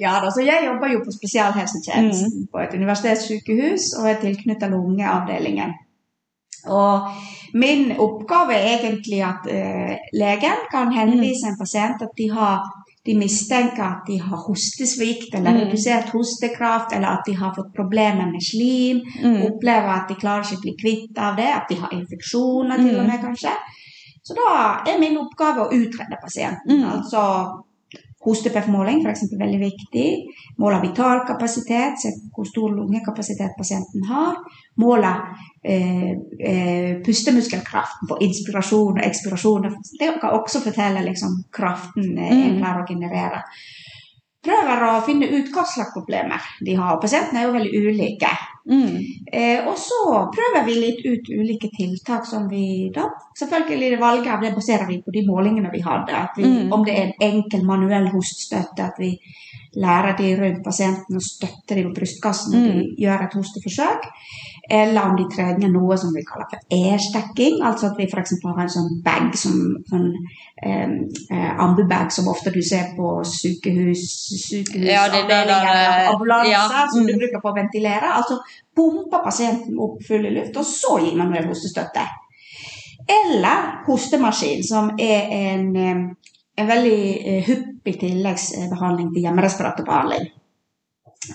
[0.00, 5.74] Ja, da, så Jeg jobber jo på spesialhelsetjenesten på et universitetssykehus og er tilknyttet lungeavdelingen.
[6.66, 7.08] Og
[7.54, 12.62] min oppgave er egentlig at uh, legen kan henvise en pasient at de, har,
[13.06, 15.60] de mistenker at de har hostesvikt eller Mm.
[15.66, 19.42] redusert hostekraft, eller at de har fått problemer med slim, Mm.
[19.48, 22.98] opplever at de klarer ikke å bli kvitt av det, at de har infeksjoner til
[23.00, 23.54] og med kanskje.
[24.22, 24.48] Så da
[24.86, 26.82] er min oppgave å utrede pasienten.
[26.82, 26.88] Mm.
[26.96, 27.22] Altså
[28.22, 29.24] Hostepuffmåling f.eks.
[29.34, 30.06] veldig viktig.
[30.62, 34.36] Måle vitalkapasitet, se hvor stor lungekapasitet pasienten har.
[34.78, 35.10] Måle
[35.64, 39.66] eh, eh, pustemuskelkraften på inspirasjon og ekspirasjon.
[39.98, 42.58] Det kan også fortelle liksom, kraften eh, en Mm.
[42.62, 43.42] klarer å generere.
[44.42, 46.96] Prøver å finne ut hva slags problemer de har.
[47.02, 48.30] Pasientene er jo veldig ulike.
[48.66, 48.96] Mm.
[49.26, 50.00] Eh, og så
[50.34, 54.98] prøver vi litt ut ulike tiltak som vi da Selvfølgelig valget av det baserer vi
[55.02, 56.26] på de målingene vi hadde.
[56.36, 56.72] Vi, Mm.
[56.72, 59.16] Om det er en enkel manuell hostestøtte, at vi
[59.74, 64.04] lærer de rundt pasienten og støtter dem på brystkassen når de gjør et hosteforsøk.
[64.70, 67.58] Eller om de trenger noe som vi kaller for airstekking.
[67.66, 68.36] Altså at vi f.eks.
[68.44, 69.56] har en sånn bag, som,
[69.90, 70.06] sånn
[70.62, 70.92] eh,
[71.34, 74.04] eh, ambubag som ofte du ser på sykehus,
[74.44, 75.40] sykehus Ja, det det
[76.12, 77.22] ambulanser, ja, som du mm.
[77.24, 78.14] bruker på å ventilere.
[78.22, 78.38] Altså
[78.76, 82.06] pumper pasienten opp full i luft, og så gir man manuell hostestøtte.
[83.10, 86.04] Eller hostemaskin, som er en, eh,
[86.56, 90.30] en veldig eh, hyppig tilleggsbehandling til hjemmerespiratorbehandling.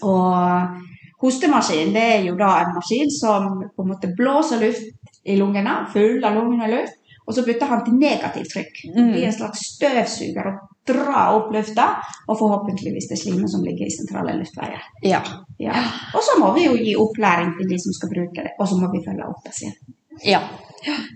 [0.08, 4.84] Og hostemaskin det er jo da en maskin som på en måte blåser luft
[5.26, 6.94] i lungene, full av lungene luft,
[7.28, 8.78] og så bytter han til negativt trykk.
[8.94, 9.12] Det Mm.
[9.12, 11.88] blir en slags støvsuger og drar opp lufta,
[12.28, 14.82] og forhåpentligvis det slimet som ligger i sentrale luftveier.
[15.04, 15.20] Ja.
[15.60, 15.74] Ja.
[16.16, 18.78] Og så må vi jo gi opplæring til de som skal bruke det, og så
[18.80, 19.94] må vi følge opp pasienten.
[20.26, 20.40] ja.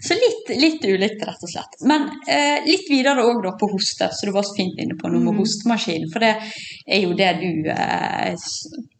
[0.01, 1.77] Så litt, litt ulikt, rett og slett.
[1.87, 5.19] Men eh, litt videre òg på hoste, så du var så fint inne på noe
[5.21, 5.39] med Mm.
[5.41, 6.09] hostemaskin.
[6.11, 6.33] For det
[6.87, 8.35] er jo det du, eh,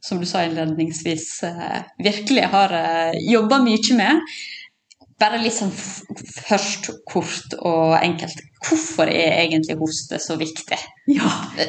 [0.01, 4.21] som du sa innledningsvis, eh, virkelig har eh, jobba mye med.
[5.19, 8.41] Bare litt sånn først kort og enkelt.
[8.61, 10.77] Hvorfor er egentlig hoste så viktig?
[11.09, 11.29] Ja.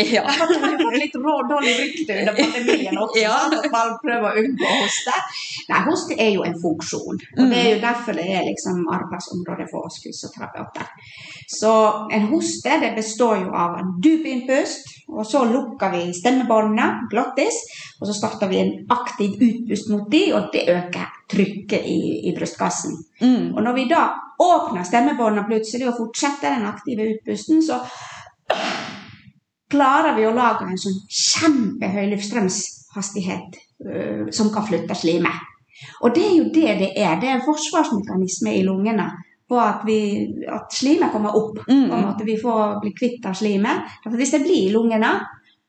[0.00, 0.22] Ja.
[0.22, 3.34] Jeg har fått litt rå, dårlig rykte under pandemien også, Ja.
[3.52, 5.16] at man prøver å unngå hoste.
[5.68, 9.68] Nei, hoste er jo en funksjon, og det er jo derfor det er liksom arbeidsområdet
[9.70, 10.88] for oss fysioterapeuter.
[11.50, 11.74] Så
[12.16, 17.60] en hoste det består jo av en dyp innpust, og så lukker vi stemmebåndene, glottis,
[18.00, 22.00] og så starter vi en aktiv utpust mot de, og det øker trykket i,
[22.30, 22.96] i brystkassen.
[23.20, 23.52] Mm.
[23.54, 24.04] Og når vi da
[24.40, 27.80] åpner stemmebåndene plutselig og fortsetter den aktive utpusten, så
[29.70, 35.48] klarer vi å lage en sånn kjempehøy luftstrømshastighet øh, som kan flytte slimet.
[36.04, 37.18] Og det er jo det det er.
[37.20, 39.06] Det er en forsvarsmekanisme i lungene
[39.50, 39.98] på at, vi,
[40.46, 41.62] at slimet kommer opp.
[41.66, 41.88] Mm.
[41.88, 43.96] På en måte vi får bli kvitt av slimet.
[44.04, 45.14] For hvis det blir i lungene,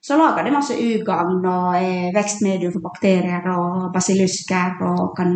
[0.02, 5.36] så lager det masse ugagn og eh, vekstmedium for bakterier og basillusker og kan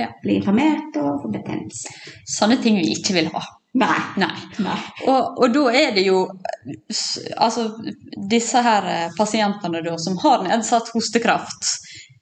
[0.00, 0.08] Ja.
[0.22, 1.92] bli inflammert og få betennelse.
[2.26, 3.42] Sånne ting vi ikke vil ha.
[3.78, 4.00] Nei.
[4.22, 4.34] Nei.
[4.62, 4.78] Nei.
[5.10, 6.24] Og, og da er det jo
[7.36, 7.66] Altså,
[8.30, 11.74] disse her eh, pasientene da, som har nedsatt hostekraft,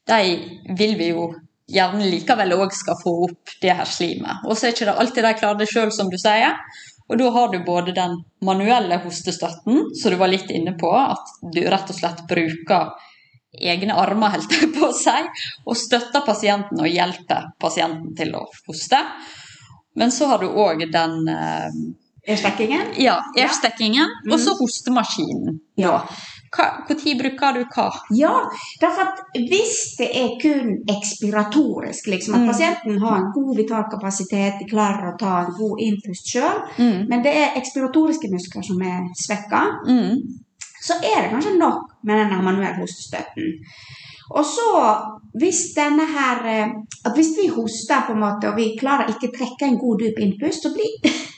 [0.09, 1.27] de vil vi jo
[1.73, 4.43] gjerne likevel òg skal få opp det her slimet.
[4.49, 6.59] Og så er ikke det alltid de klarer det sjøl, som du sier.
[7.13, 11.37] Og da har du både den manuelle hostestøtten, som du var litt inne på, at
[11.55, 12.93] du rett og slett bruker
[13.61, 15.17] egne armer, holdt jeg på å si,
[15.67, 19.03] og støtter pasienten og hjelper pasienten til å hoste.
[19.95, 21.71] Men så har du òg den eh,
[22.33, 22.95] Erstekingen?
[22.97, 24.33] ja, Mm.
[24.33, 25.59] og så hostemaskinen.
[25.77, 26.07] Ja.
[26.53, 27.91] Når bruker du hva?
[28.15, 28.49] Ja,
[28.81, 32.47] derfor at hvis det er kun ekspiratorisk, liksom at Mm.
[32.49, 37.09] pasienten har en god vitalkapasitet, de klarer å ta en god innpust sjøl, Mm.
[37.09, 40.17] men det er ekspiratoriske muskler som er svekka, Mm.
[40.83, 43.59] så er det kanskje nok med denne manuelle hostestøtten.
[44.33, 44.69] Og så,
[45.41, 45.61] hvis
[46.17, 46.69] her eh,
[47.15, 50.63] Hvis vi hoster på en måte, og vi klarer ikke trekke en god dyp innpust,
[50.63, 51.11] så blir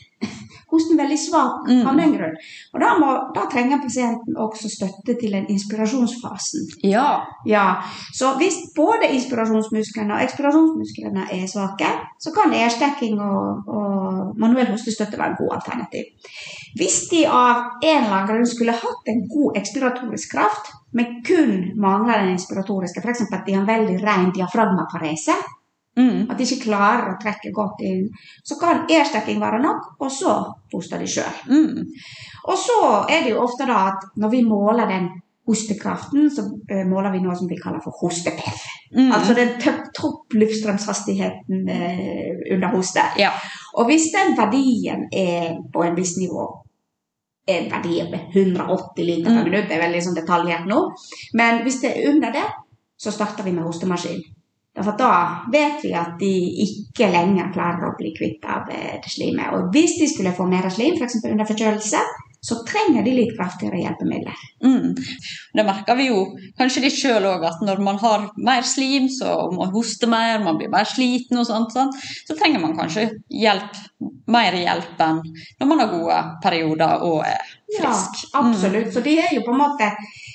[0.74, 1.86] hosten veldig svak Mm.
[1.88, 2.36] av den grunn.
[2.74, 6.68] Og da, må, da trenger pasienten også støtte til den inspirasjonsfasen.
[6.82, 7.24] Ja.
[7.46, 7.82] Ja,
[8.12, 11.88] Så hvis både inspirasjonsmusklene og ekspirasjonsmusklene er svake,
[12.20, 16.04] så kan erstekking og, og manuell hostestøtte være en god alternativ.
[16.76, 21.72] Hvis de av en eller annen grunn skulle hatt en god ekspiratorisk kraft, men kun
[21.80, 23.24] mangler den inspiratoriske, f.eks.
[23.32, 25.34] at de har en veldig ren diafragmaparese,
[25.96, 26.24] Mm.
[26.30, 28.08] at de ikke klarer å trekke godt inn,
[28.42, 30.32] så kan ærstekking være nok, og så
[30.72, 31.36] hoster de sjøl.
[31.46, 31.84] Mm.
[32.50, 32.78] Og så
[33.08, 35.06] er det jo ofte da at når vi måler den
[35.46, 38.64] hostekraften, så eh, måler vi noe som vi kaller for hostepeff.
[38.96, 39.12] Mm.
[39.12, 43.00] Altså den topp topp luftstrømshastigheten eh, under hoste.
[43.18, 43.30] Ja.
[43.78, 46.46] Og hvis den verdien er på en viss nivå,
[47.46, 49.44] en verdi med 180 liter per Mm.
[49.50, 50.78] minutt, det er veldig sånn detaljert nå,
[51.34, 52.46] men hvis det er under det,
[52.96, 54.22] så starter vi med hostemaskin.
[54.74, 55.14] Derfor da
[55.52, 56.32] vet vi at de
[56.64, 59.52] ikke lenger klarer å bli kvitt av eh, det slimet.
[59.54, 61.20] Og hvis de skulle få mer slim, f.eks.
[61.30, 62.02] under forkjølelse,
[62.44, 64.40] så trenger de litt kraftigere hjelpemidler.
[64.64, 64.90] Mm.
[65.56, 66.18] Det merker vi jo
[66.58, 70.58] kanskje litt sjøl òg, at når man har mer slim, så man hoster mer, man
[70.60, 71.96] blir mer sliten og sånt, sånt,
[72.28, 73.80] så trenger man kanskje hjelp,
[74.28, 77.40] mer hjelp enn når man har gode perioder og er
[77.78, 78.26] frisk.
[78.26, 78.92] Ja, absolutt.
[78.92, 79.88] Så de er jo på en måte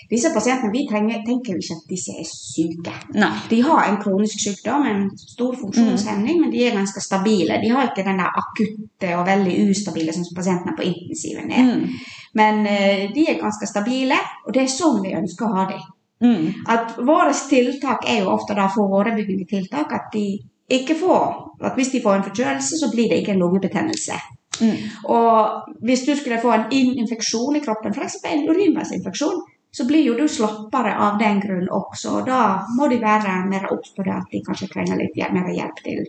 [0.09, 2.93] Disse pasientene vi trenger, tenker jo ikke at disse er syke.
[3.13, 3.29] Nei.
[3.51, 7.59] De har en kronisk sykdom, en stor funksjonshemning, men de er ganske stabile.
[7.61, 11.69] De har ikke den der akutte og veldig ustabile som pasientene på intensiven er.
[11.69, 11.99] Mm.
[12.41, 14.17] Men uh, de er ganske stabile,
[14.47, 15.85] og det er sånn vi ønsker å ha dem.
[16.25, 16.47] Mm.
[16.67, 19.93] At våre tiltak er jo ofte da forebyggende tiltak.
[19.93, 20.25] At de
[20.69, 24.15] ikke får At hvis de får en forkjølelse, så blir det ikke en lungebetennelse.
[24.61, 24.77] Mm.
[25.11, 28.15] Og hvis du skulle få en in- infeksjon i kroppen, f.eks.
[28.25, 29.41] en urinveisinfeksjon,
[29.71, 32.19] så blir jo du slappere av den grunn også.
[32.19, 32.41] Og da
[32.77, 36.07] må de være mer obs på det at de kanskje trenger litt mer hjelp til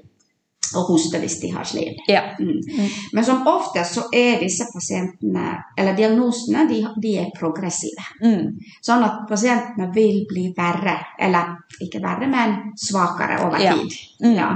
[0.76, 1.94] å hoste hvis de har slim.
[2.08, 2.22] Ja.
[2.38, 2.88] Mm.
[3.12, 8.04] Men som oftest så er disse pasientene, eller diagnosene, de, de er progressive.
[8.22, 8.58] Mm.
[8.84, 13.74] Sånn at pasientene vil bli verre, eller ikke verre, men svakere over Ja.
[13.74, 13.96] tid.
[14.24, 14.34] Mm.
[14.36, 14.50] Ja.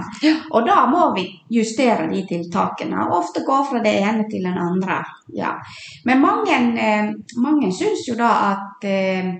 [0.52, 4.58] Og da må vi justere de tiltakene, og ofte gå fra det ene til den
[4.58, 5.00] andre.
[5.34, 5.54] Ja.
[6.04, 9.34] Men mange, eh, mange syns jo da at eh,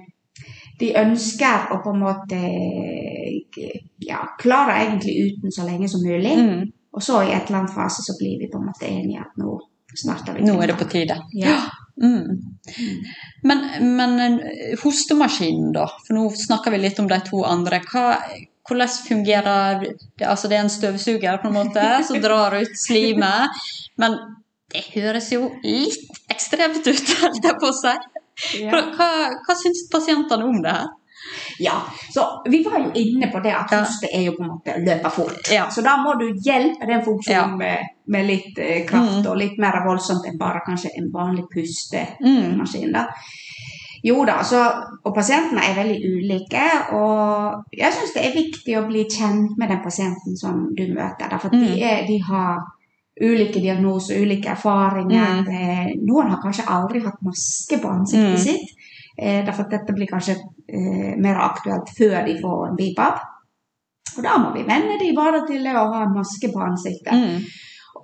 [0.80, 2.38] de ønsker å på en måte
[4.04, 6.34] ja, klare egentlig uten så lenge som mulig.
[6.38, 6.64] Mm.
[6.94, 9.38] Og så i et eller annet fase så blir vi på en måte enige at
[9.40, 9.56] nå
[9.94, 10.46] snart har vi.
[10.46, 11.18] Nå er det på tide.
[11.38, 11.58] Ja.
[12.02, 12.40] Mm.
[13.42, 13.62] Men,
[13.96, 15.86] men eh, hostemaskinen, da?
[16.06, 17.80] For nå snakker vi litt om de to andre.
[17.90, 18.18] Hva,
[18.66, 19.94] hvordan fungerer det?
[20.26, 23.62] Altså, det er en støvsuger på en måte som drar ut slimet.
[24.00, 24.18] Men
[24.74, 27.94] det høres jo litt ekstremt ut, holdt jeg på å si.
[28.70, 29.08] Hva, hva,
[29.46, 30.86] hva syns pasientene om det her?
[31.58, 31.76] Ja,
[32.12, 34.82] så vi var jo inne på det at hoste er jo på en måte å
[34.84, 35.48] løpe fort.
[35.52, 35.68] Ja.
[35.72, 37.56] Så da må du hjelpe den funksjonen Ja.
[37.56, 39.30] med, med litt eh, kraft Mm.
[39.30, 41.46] og litt mer voldsomt enn bare kanskje en vanlig
[42.20, 42.58] Mm.
[42.92, 43.06] da.
[44.04, 44.60] Jo da, så,
[45.04, 49.70] og pasientene er veldig ulike, og jeg syns det er viktig å bli kjent med
[49.72, 51.38] den pasienten som du møter.
[51.40, 51.78] For de, Mm.
[51.80, 52.58] er, de har
[53.22, 55.42] ulike diagnoser, ulike erfaringer.
[55.42, 55.50] Mm.
[55.54, 58.38] Eh, Noen har kanskje aldri hatt maske på ansiktet Mm.
[58.38, 58.70] sitt.
[59.18, 60.34] Eh, derfor at dette blir kanskje
[60.68, 63.20] eh, mer aktuelt før de får en BIPAP.
[64.16, 67.12] Og da må vi venne de bare til det å ha maske på ansiktet.
[67.12, 67.44] Mm.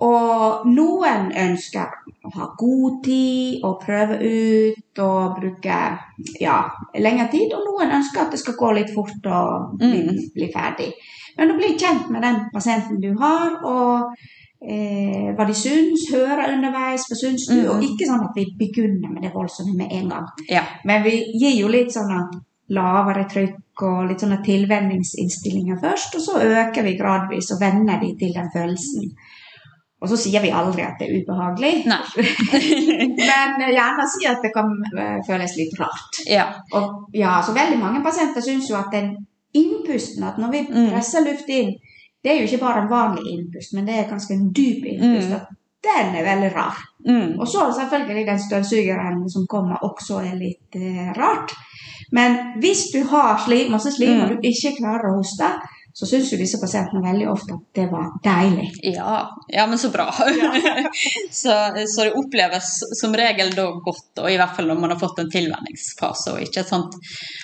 [0.01, 1.87] Og noen ønsker
[2.25, 5.77] å ha god tid og prøve ut og bruke
[6.39, 7.53] ja, lengre tid.
[7.53, 10.17] Og noen ønsker at det skal gå litt fort og bli, Mm.
[10.33, 10.91] bli ferdig.
[11.37, 14.15] Men å bli kjent med den pasienten du har, og
[14.61, 17.57] eh, hva de syns, høre underveis, hva syns du?
[17.61, 17.67] Mm.
[17.73, 20.27] Og ikke sånn at vi begynner med det voldsomme med en gang.
[20.49, 20.63] Ja.
[20.85, 22.13] Men vi gir jo litt sånn
[22.71, 28.13] lavere trykk og litt sånne tilvenningsinnstillinger først, og så øker vi gradvis og venner de
[28.19, 29.09] til den følelsen.
[30.01, 34.71] Og så sier vi aldri at det er ubehagelig, men gjerne si at det kan
[34.97, 36.21] eh, føles litt rart.
[36.25, 36.47] ja.
[36.73, 39.11] Og ja, så veldig mange pasienter syns jo at den
[39.53, 40.89] innpusten, at når vi Mm.
[40.93, 41.73] presser luft inn,
[42.23, 45.33] det er jo ikke bare en vanlig innpust, men det er ganske en dyp innpust.
[45.33, 45.57] Mm.
[45.81, 46.77] Den er veldig rar.
[47.07, 47.39] Mm.
[47.41, 51.55] Og så selvfølgelig den støvsugeren som kommer også er litt eh, rart.
[52.13, 54.21] Men hvis du har slim, masse slim Mm.
[54.23, 55.49] og du ikke klarer å hoste,
[55.93, 58.69] så syns jo disse pasientene veldig ofte at det var deilig.
[58.93, 60.05] Ja, ja, men så bra.
[61.41, 61.55] så,
[61.95, 62.69] så det oppleves
[63.01, 66.45] som regel da godt, og i hvert fall når man har fått en tilvenningsfase, og
[66.45, 66.95] ikke et sånt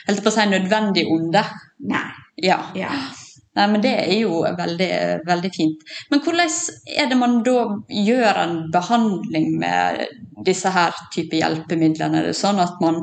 [0.08, 1.44] helt på å si nødvendig onde.
[1.90, 2.06] Nei.
[2.38, 2.62] Ja.
[2.78, 2.94] Ja.
[3.58, 4.92] Nei, men Det er jo veldig,
[5.26, 5.84] veldig fint.
[6.12, 6.56] Men hvordan
[7.02, 7.58] er det man da
[7.90, 10.06] gjør en behandling med
[10.46, 12.22] disse her type hjelpemidlene?
[12.22, 13.02] Er det sånn at man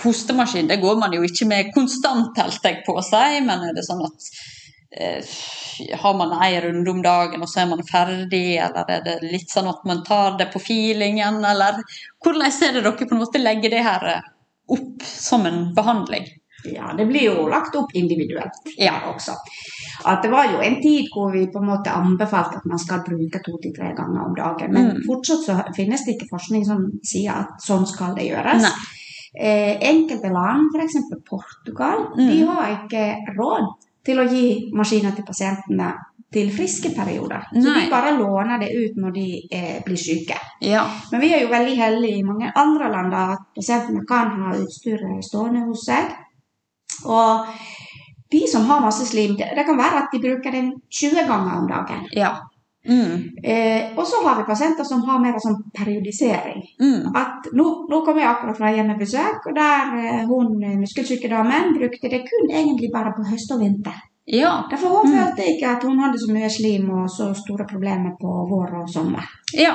[0.00, 3.74] Hostemaskin det går man jo ikke med konstant, helt jeg på å si, men er
[3.76, 4.28] det sånn at
[4.96, 5.34] eh,
[6.00, 9.52] har man én runde om dagen, og så er man ferdig, eller er det litt
[9.52, 11.82] sånn at man tar det på feelingen, eller
[12.24, 14.32] hvordan er det dere på en måte legger det her eh,
[14.72, 16.30] opp som en behandling?
[16.64, 18.92] Ja, det blir jo lagt opp individuelt Ja.
[19.14, 19.32] også.
[20.04, 23.02] At det var jo en tid hvor vi på en måte anbefalte at man skal
[23.06, 24.72] bruke to til tre ganger om dagen.
[24.72, 25.02] Men Mm.
[25.06, 28.64] fortsatt så finnes det ikke forskning som sier at sånn skal det gjøres.
[29.36, 30.94] Eh, enkelte land, f.eks.
[31.28, 32.28] Portugal, Mm.
[32.30, 33.66] de har ikke råd
[34.04, 35.92] til å gi maskiner til pasientene
[36.32, 37.42] til friske perioder.
[37.52, 37.84] Så Nei.
[37.84, 40.36] de bare låner det ut når de eh, blir syke.
[40.60, 40.84] Ja.
[41.12, 45.22] Men vi er jo veldig heldige i mange andre land at pasientene kan ha utstyret
[45.24, 46.10] stående hos seg.
[47.04, 47.46] Og
[48.32, 51.60] de som har masse slim, det, det kan være at de bruker den 20 ganger
[51.60, 52.08] om dagen.
[52.16, 52.34] ja.
[52.84, 53.30] Mm.
[53.42, 56.58] Eh, og så har vi pasienter som har mer sånn periodisering.
[56.82, 57.14] Mm.
[57.16, 61.72] At nå, nå kom jeg akkurat fra hjemmebesøk, og der eh, hun eh, muskelsyke damen
[61.78, 63.96] brukte det kun egentlig bare på høst og vinter.
[64.28, 64.52] Ja.
[64.68, 65.16] Derfor hun Mm.
[65.16, 68.88] følte ikke at hun hadde så mye slim og så store problemer på vår og
[68.92, 69.24] sommer.
[69.56, 69.72] Ja.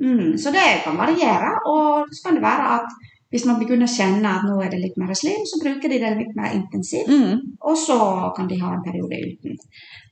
[0.00, 2.88] Mm, så det kan variere, og så kan det være at
[3.34, 5.98] hvis man begynner å kjenne at nå er det litt mer slim, så bruker de
[5.98, 7.40] det litt mer intensivt, Mm.
[7.60, 7.98] og så
[8.36, 9.58] kan de ha en periode uten.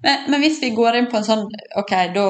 [0.03, 1.45] Men, men hvis vi går inn på en sånn
[1.79, 2.25] Ok, da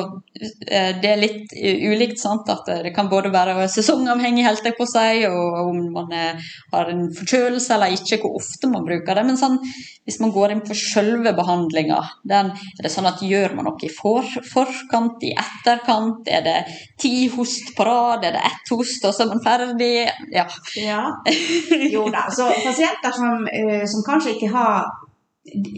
[0.69, 2.49] eh, Det er litt eh, ulikt, sant?
[2.53, 6.43] At eh, det kan både være sesongavhengig, helt jeg på seg, og om man er,
[6.75, 9.25] har en forkjølelse eller ikke, hvor ofte man bruker det.
[9.29, 9.57] Men sånn,
[10.05, 12.53] hvis man går inn på selve behandlinga, er
[12.83, 16.29] det sånn at gjør man noe i for, forkant, i etterkant?
[16.29, 16.59] Er det
[17.01, 18.27] ti host på rad?
[18.29, 19.95] Er det ett host, og så er man ferdig?
[20.35, 20.45] Ja.
[20.83, 21.05] Ja.
[21.95, 24.85] Jo da, så pasienter som, eh, som kanskje ikke har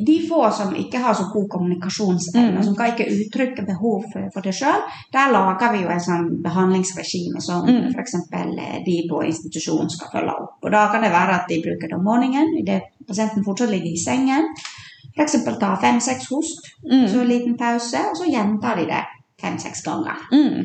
[0.07, 2.63] de få som ikke har så god kommunikasjonsevne, Mm.
[2.65, 6.27] som kan ikke uttrykke behov for, for det sjøl, der lager vi jo en sånn
[6.45, 7.89] behandlingsregime som Mm.
[7.95, 8.13] f.eks.
[8.87, 10.59] de på institusjonen skal følge opp.
[10.63, 13.93] Og Da kan det være at de bruker det om morgenen idet pasienten fortsatt ligger
[13.93, 14.45] i sengen.
[15.17, 15.37] F.eks.
[15.61, 16.61] ta fem-seks host,
[16.93, 17.09] Mm.
[17.09, 19.05] så en liten pause, og så gjentar de det
[19.41, 20.17] fem-seks ganger.
[20.33, 20.65] Mm.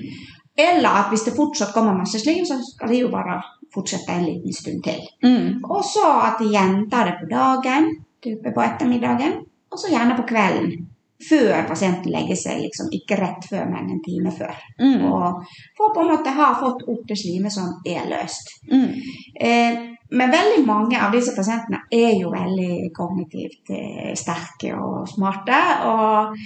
[0.57, 3.41] Eller at hvis det fortsatt kommer masse slim, så skal de jo bare
[3.73, 5.01] fortsette en liten stund til.
[5.23, 5.63] Mm.
[5.63, 7.91] Og så at de gjentar det på dagen,
[8.23, 10.87] type på ettermiddagen, og så gjerne på kvelden.
[11.29, 14.55] Før pasienten legger seg, liksom ikke rett før, men en time før.
[14.79, 15.01] Mm.
[15.09, 15.41] Og
[15.75, 18.53] for på en måte ha fått opp det slimet som er løst.
[18.71, 18.93] Mm.
[19.35, 25.59] Eh, men veldig mange av disse pasientene er jo veldig kognitivt eh, sterke og smarte.
[25.91, 26.39] Og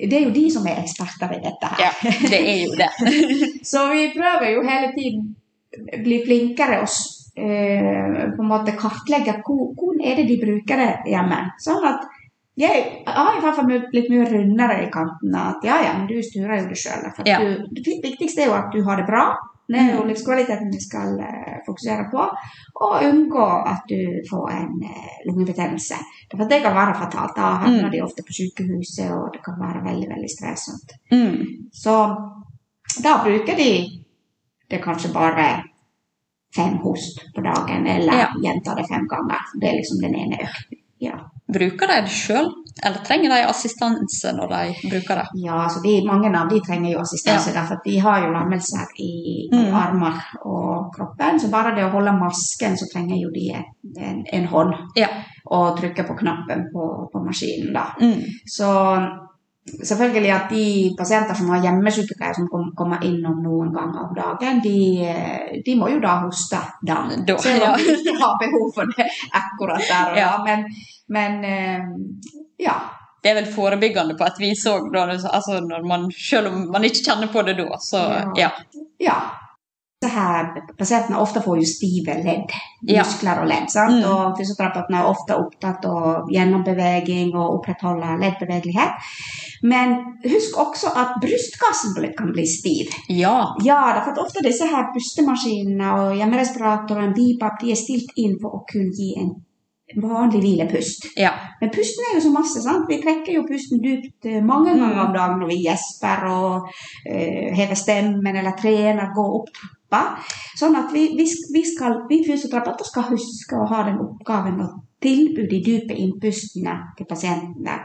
[0.00, 1.84] det er jo de som er eksperter i dette her.
[1.84, 2.90] Ja, det er jo det.
[3.70, 5.28] Så vi prøver jo hele tiden
[6.04, 6.88] bli flinkere og
[7.36, 11.38] eh, på en måte kartlegge hvor- hvordan er det de bruker det hjemme.
[11.62, 12.00] Sånn at
[12.58, 15.34] jeg har i hvert fall blitt mye rundere i kanten.
[15.34, 17.04] At ja, ja, men du styrer jo det sjøl.
[17.26, 17.38] Ja.
[17.38, 19.36] Det viktigste er jo at du har det bra.
[19.70, 20.08] Det er jo Mm.
[20.08, 22.18] livskvaliteten vi skal eh, fokusere på.
[22.80, 24.00] Og unngå at du
[24.30, 25.94] får en eh, lungebetennelse.
[26.30, 27.36] For det kan være fatalt.
[27.36, 27.90] Da havner Mm.
[27.92, 30.98] de ofte på sykehuset, og det kan være veldig, veldig stressende.
[31.12, 31.68] Mm.
[31.70, 31.94] Så
[33.04, 33.70] da bruker de
[34.70, 35.62] det kanskje bare
[36.56, 38.28] fem host på dagen, eller Ja.
[38.42, 39.40] gjentar det fem ganger.
[39.60, 40.78] Det er liksom den ene økten.
[41.00, 41.12] Ja.
[41.52, 42.48] Bruker de det sjøl,
[42.84, 45.26] eller trenger de assistanse når de bruker det?
[45.44, 48.86] ja, altså de, mange av de trenger jo assistanse, derfor at de har jo lammelser
[48.98, 49.74] i, i Mm.
[49.74, 51.40] armer og kroppen.
[51.40, 53.64] Så bare det å holde masken, så trenger jo de
[54.00, 55.08] en, en hånd Ja.
[55.46, 57.72] og trykke på knappen på, på maskinen.
[57.72, 57.94] da.
[58.00, 58.22] Mm.
[58.46, 58.68] Så
[59.88, 64.76] selvfølgelig at de pasienter som har hjemmesykepleie som kommer innom noen ganger om dagen, de,
[65.06, 67.24] eh, de må jo da hoste den.
[67.28, 69.08] Da, Selv om de ikke har behov for det
[69.42, 70.22] akkurat der og da.
[70.22, 70.30] Ja.
[70.46, 70.64] Men,
[71.08, 71.90] men eh,
[72.68, 72.78] ja.
[73.22, 75.58] Det er vel forebyggende på et vis òg, altså
[76.14, 77.80] selv om man ikke kjenner på det da.
[77.82, 78.04] Så
[78.38, 78.52] ja.
[79.02, 79.18] ja.
[80.06, 82.52] Her, pasientene ofte får jo stive ledd,
[82.86, 83.64] muskler og ledd.
[83.72, 83.96] Sant?
[83.98, 84.04] Mm.
[84.06, 89.08] Og fysioterapeutene er ofte opptatt av gjennombeveging og opprettholde leddbevegelighet.
[89.66, 92.94] Men husk også at brystkassen kan bli stiv.
[93.10, 93.56] Ja.
[93.66, 98.62] Ja, for ofte disse her pustemaskinene og hjemmerespiratoren, BIPAP, de er stilt inn for å
[98.70, 99.34] kunne gi en
[99.98, 101.08] vanlig hvilepust.
[101.16, 101.32] ja.
[101.58, 102.86] Men pusten er jo så masse, sant?
[102.86, 106.70] Vi trekker jo pusten dypt eh, mange ganger om dagen når vi gjesper og
[107.08, 110.20] eh, hever stemmen eller trener, går opp trappa.
[110.56, 114.72] Sånn at vi, vi, vi, skal, vi fysioterapeuter skal huske å ha den oppgaven å
[115.00, 117.76] tilby de dype innpustene til pasientene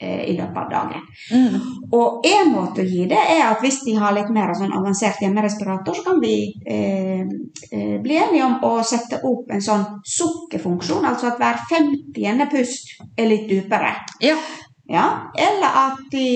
[0.00, 1.02] eh, i løpet av dagen.
[1.32, 1.58] Mm.
[1.92, 5.20] Og en måte å gi det er at hvis de har litt mer sånn avansert
[5.20, 7.22] hjemmerespirator, så kan vi eh,
[7.70, 9.84] eh, bli enige om å sette opp en sånn
[10.16, 13.94] sukkerfunksjon, altså at hver femtiende pust er litt dypere.
[14.24, 14.38] Ja.
[14.88, 15.06] Ja?
[15.38, 16.26] Eller at de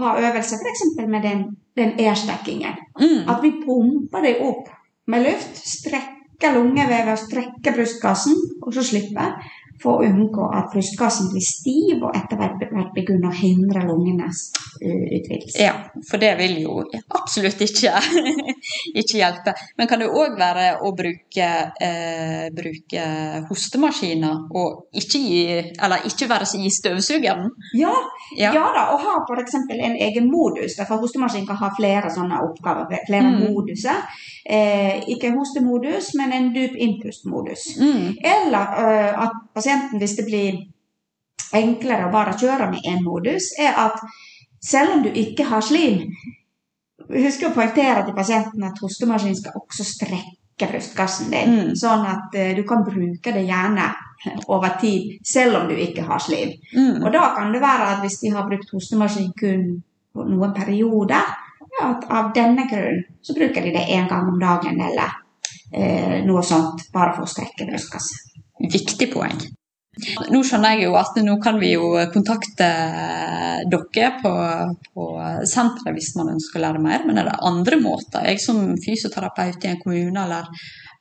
[0.00, 0.82] har øvelse f.eks.
[1.06, 1.44] med den,
[1.76, 2.76] den airstackingen.
[3.00, 3.28] Mm.
[3.28, 4.70] At vi pumper det opp
[5.06, 9.36] med luft, strekker lungevevet og strekker brystkassen, og så slipper
[9.82, 14.50] for å unngå at brystkassen blir stiv og etter hvert begynner å hindre lungenes
[14.82, 15.60] uh, utvidelse.
[15.62, 15.74] Ja,
[16.10, 16.78] for det vil jo
[17.16, 17.92] absolutt ikke,
[19.00, 19.54] ikke hjelpe.
[19.78, 21.48] Men kan det òg være å bruke,
[21.82, 23.04] eh, bruke
[23.50, 25.42] hostemaskiner og ikke, gi,
[25.82, 27.50] eller ikke være i støvsugeren?
[27.78, 27.92] Ja,
[28.36, 28.50] Ja.
[28.52, 28.64] ja.
[28.74, 29.54] da, og ha f.eks.
[29.54, 30.76] en egen modus.
[30.86, 33.52] For hostemaskinen kan ha flere sånne oppgaver, flere Mm.
[33.52, 34.02] moduser.
[34.48, 37.64] Eh, ikke hostemodus, men en dyp innpustmodus.
[37.80, 38.14] Mm.
[38.22, 40.60] Eller eh, at pasienten, hvis det blir
[41.56, 43.98] enklere å bare kjøre med én modus, er at
[44.62, 46.10] selv om du ikke har slim
[47.06, 51.52] Husk å poengtere til pasienten at hostemaskinen skal også strekke brystkassen din.
[51.52, 51.68] Mm.
[51.78, 53.84] Sånn at eh, du kan bruke det gjerne
[54.54, 56.56] over tid, selv om du ikke har slim.
[56.74, 57.04] Mm.
[57.04, 59.68] Og da kan det være at hvis de har brukt hostemaskin kun
[60.16, 61.30] noen perioder,
[61.78, 65.18] ja, at av denne grunn så bruker de det én gang om dagen eller
[65.72, 68.42] eh, noe sånt, bare for å strekke brystkassen.
[68.72, 69.38] Viktig poeng.
[70.28, 72.66] Nå skjønner jeg jo at nå kan vi jo kontakte
[73.72, 74.32] dere på,
[74.92, 75.06] på
[75.48, 78.26] senteret hvis man ønsker å lære mer, men er det andre måter?
[78.28, 80.50] Jeg som fysioterapeut i en kommune eller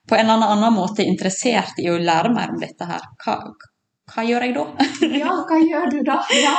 [0.07, 3.39] på en eller annen måte interessert i å lære mer om dette her, hva,
[4.13, 4.63] hva gjør jeg da?
[5.21, 6.19] Ja, hva gjør du da?
[6.37, 6.53] Ja.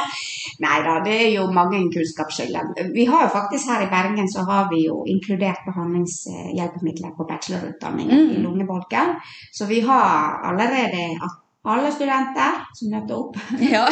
[0.63, 2.71] Nei da, det er jo mange kunnskapsskiller.
[2.95, 8.17] Vi har jo faktisk her i Bergen så har vi jo inkludert behandlingshjelpemidler på bachelorutdanningen
[8.27, 8.31] Mm.
[8.37, 9.15] i lungebolken.
[9.53, 11.35] Så vi har allerede at
[11.73, 13.37] alle studenter som møter opp
[13.75, 13.85] Ja.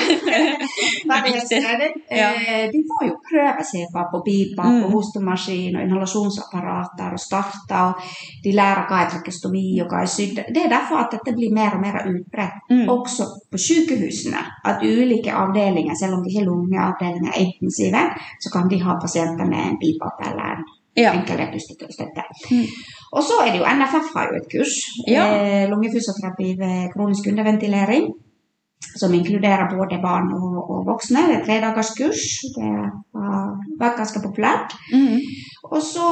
[1.08, 1.92] Ferdighetstrening.
[2.10, 2.28] Ja.
[2.34, 4.84] Eh, De får jo prøve seg på, på BIPAP Mm.
[4.92, 8.00] hostemaskin og inhalasjonsapparater og starte, og
[8.44, 10.38] de lærer hva er trakestomi og hva er sydd.
[10.54, 12.88] Det er derfor at dette blir mer og mer utbredt, Mm.
[12.88, 14.40] også på sykehusene.
[14.64, 18.02] At ulike avdelinger, selv om de har lungeavdelinger intensive,
[18.40, 20.64] så kan de ha pasienter med en BIPAP eller en
[20.96, 21.12] ja.
[21.12, 22.24] Enkelhet og støtte.
[22.50, 22.66] Mm.
[23.14, 24.74] Og så er det jo NFF har jo et kurs,
[25.08, 25.24] Ja.
[25.34, 28.12] eh, lungefysioterapi ved kronisk underventilering,
[28.96, 31.22] som inkluderer både barn og, og voksne.
[31.28, 32.24] Det er et tredagers kurs.
[32.56, 32.68] Det
[33.14, 34.74] har vært ganske populært.
[34.92, 35.18] Mm.
[35.72, 36.08] Og så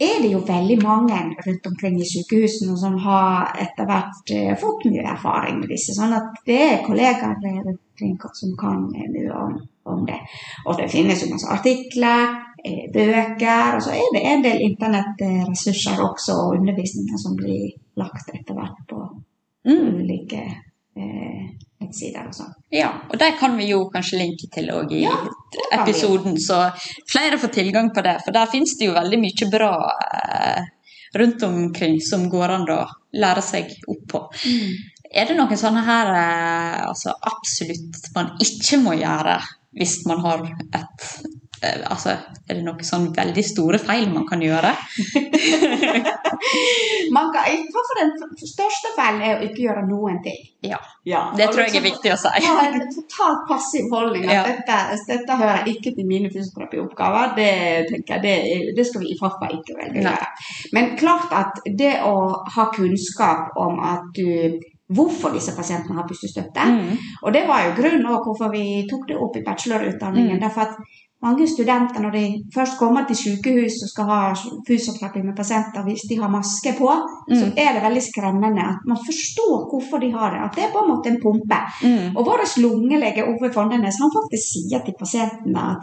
[0.00, 4.86] er det jo veldig mange rundt omkring i sykehusene som har etter hvert eh, fått
[4.88, 5.96] mye erfaring med disse.
[5.96, 9.58] Sånn at det er kollegaer rundt omkring som kan eh, mye om,
[9.92, 10.20] om det.
[10.66, 12.49] Og det finnes jo masse artikler, eh,
[12.94, 18.54] bøker, og så er det en del internettressurser også, og undervisninger som blir lagt etter
[18.56, 19.02] hvert på
[19.60, 20.00] Mm.
[20.00, 20.38] ulike
[20.96, 21.40] eh,
[21.80, 22.52] nettsider og sånn.
[22.72, 25.12] Ja, og der kan vi jo kanskje linke til òg i Ja,
[25.52, 26.62] det episoden, så
[27.12, 28.14] flere får tilgang på det.
[28.24, 29.74] For der finnes det jo veldig mye bra
[30.16, 30.62] eh,
[31.20, 32.80] rundt omkring som går an å
[33.20, 34.22] lære seg opp på.
[35.12, 39.36] Er det noen sånne her eh, altså absolutt man ikke må gjøre
[39.76, 42.14] hvis man har et eh, Altså,
[42.48, 44.70] er det noen sånn veldig store feil man kan gjøre?
[47.12, 47.44] Man kan,
[47.74, 48.12] for den
[48.48, 50.38] største feilen er å ikke gjøre noen ting.
[50.64, 52.32] Ja, Ja, det tror jeg er liksom viktig å si.
[52.44, 54.24] Ja, en totalt passiv holdning.
[54.28, 54.42] At Ja.
[54.46, 57.34] dette, dette hører ikke til mine fysioterapioppgaver.
[57.36, 57.52] Det
[57.90, 60.28] tenker jeg, det, det skal vi i FAFA ikke velge å gjøre.
[60.76, 62.16] Men klart at det å
[62.56, 66.64] ha kunnskap om at du Hvorfor disse pasientene har pustestøtte.
[66.66, 66.96] Mm.
[67.22, 70.34] Og det var jo grunnen også hvorfor vi tok det opp i bachelorutdanningen.
[70.34, 70.40] Mm.
[70.42, 70.80] Derfor at
[71.22, 74.20] mange studenter, når de først kommer til sykehus og skal ha
[74.68, 76.90] fysioterapi med pasienter, hvis de har maske på,
[77.38, 77.52] så Mm.
[77.64, 80.40] er det veldig skremmende at man forstår hvorfor de har det.
[80.46, 81.60] At det er på en måte en pumpe.
[81.84, 82.16] Mm.
[82.16, 85.82] Og vår lungelege Ove Fondenes han faktisk sier til pasientene at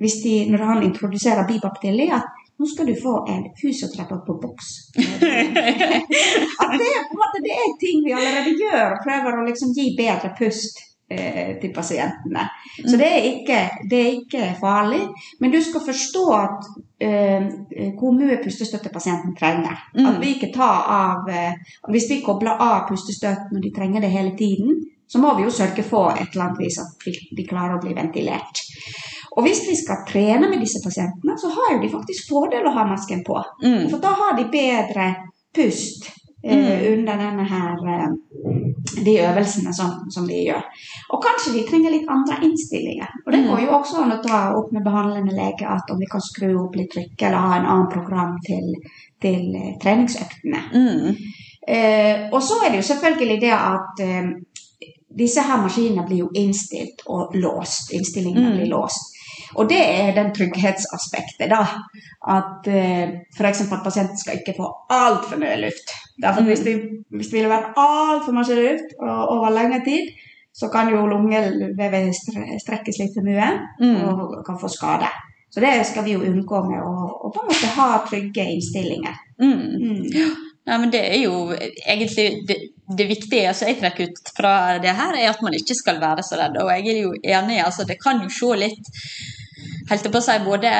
[0.00, 2.24] hvis de, når han introduserer bibaptili, at
[2.58, 4.66] nå skal du få en fysioterapeut på boks.
[6.62, 9.68] at det, på en måte, det er ting vi allerede gjør, og prøver å liksom
[9.76, 10.74] gi bedre pust
[11.10, 12.44] til pasientene.
[12.84, 13.58] Så det er, ikke,
[13.90, 15.00] det er ikke farlig,
[15.40, 16.68] men du skal forstå at
[17.02, 17.48] eh,
[17.98, 19.74] hvor mye pustestøtte pasienten trenger.
[19.96, 20.06] Mm.
[20.06, 21.58] At vi ikke tar av eh,
[21.90, 25.50] Hvis vi kobler av pustestøtten når de trenger det hele tiden, så må vi jo
[25.50, 28.60] sørge for et eller annet vis at de- klarer å bli ventilert.
[29.34, 32.74] Og hvis vi skal trene med disse pasientene, så har jo de faktisk fordel å
[32.76, 33.38] ha masken på.
[33.64, 33.88] Mm.
[33.90, 35.08] For da har de bedre
[35.54, 36.92] pust eh, Mm.
[36.92, 38.12] under denne her eh,
[39.04, 40.62] de øvelsene som, som vi gjør.
[41.12, 43.10] Og kanskje de trenger litt andre innstillinger.
[43.26, 43.48] Og det Mm.
[43.50, 46.54] går jo også an å ta opp med behandlende lege at om vi kan skru
[46.64, 48.72] opp litt trykk eller ha en annen program til,
[49.20, 50.62] til eh, treningsøktene.
[50.72, 51.16] Mm.
[51.68, 54.30] Eh, og så er det jo selvfølgelig det at eh,
[55.18, 57.92] disse her maskinene blir jo innstilt og låst.
[57.92, 58.56] Innstillingene Mm.
[58.56, 59.12] blir låst.
[59.56, 61.64] Og det er den trygghetsaspektet, da.
[62.28, 63.60] At eh, f.eks.
[63.72, 65.94] at pasienten skal ikke få altfor mye luft.
[66.22, 66.46] Derfor Mm.
[66.52, 66.74] hvis, det,
[67.16, 70.12] hvis det vil være altfor mye luft og, over lengre tid,
[70.54, 72.14] så kan jo lungevevet
[72.62, 74.00] strekkes litt for mye Mm.
[74.08, 75.08] og kan få skade.
[75.50, 76.92] Så det skal vi jo unngå med å,
[77.26, 79.16] å på en måte ha trygge innstillinger.
[79.42, 79.58] Mm.
[79.82, 80.36] Mm.
[80.66, 81.50] Ja, men det er jo
[81.88, 82.56] egentlig det,
[82.96, 86.22] det viktige altså jeg trekker ut fra det her, er at man ikke skal være
[86.22, 86.58] så redd.
[86.62, 88.92] Og jeg er jo enig, altså det kan jo se litt
[89.90, 90.70] helt på å si, både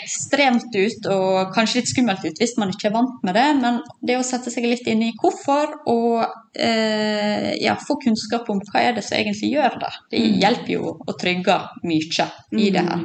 [0.00, 3.46] ekstremt ut og kanskje litt skummelt ut hvis man ikke er vant med det.
[3.60, 8.60] Men det å sette seg litt inn i hvorfor og eh, ja, få kunnskap om
[8.70, 10.36] hva er det som egentlig gjør det, det Mm.
[10.42, 13.02] hjelper jo å trygge mye i det her.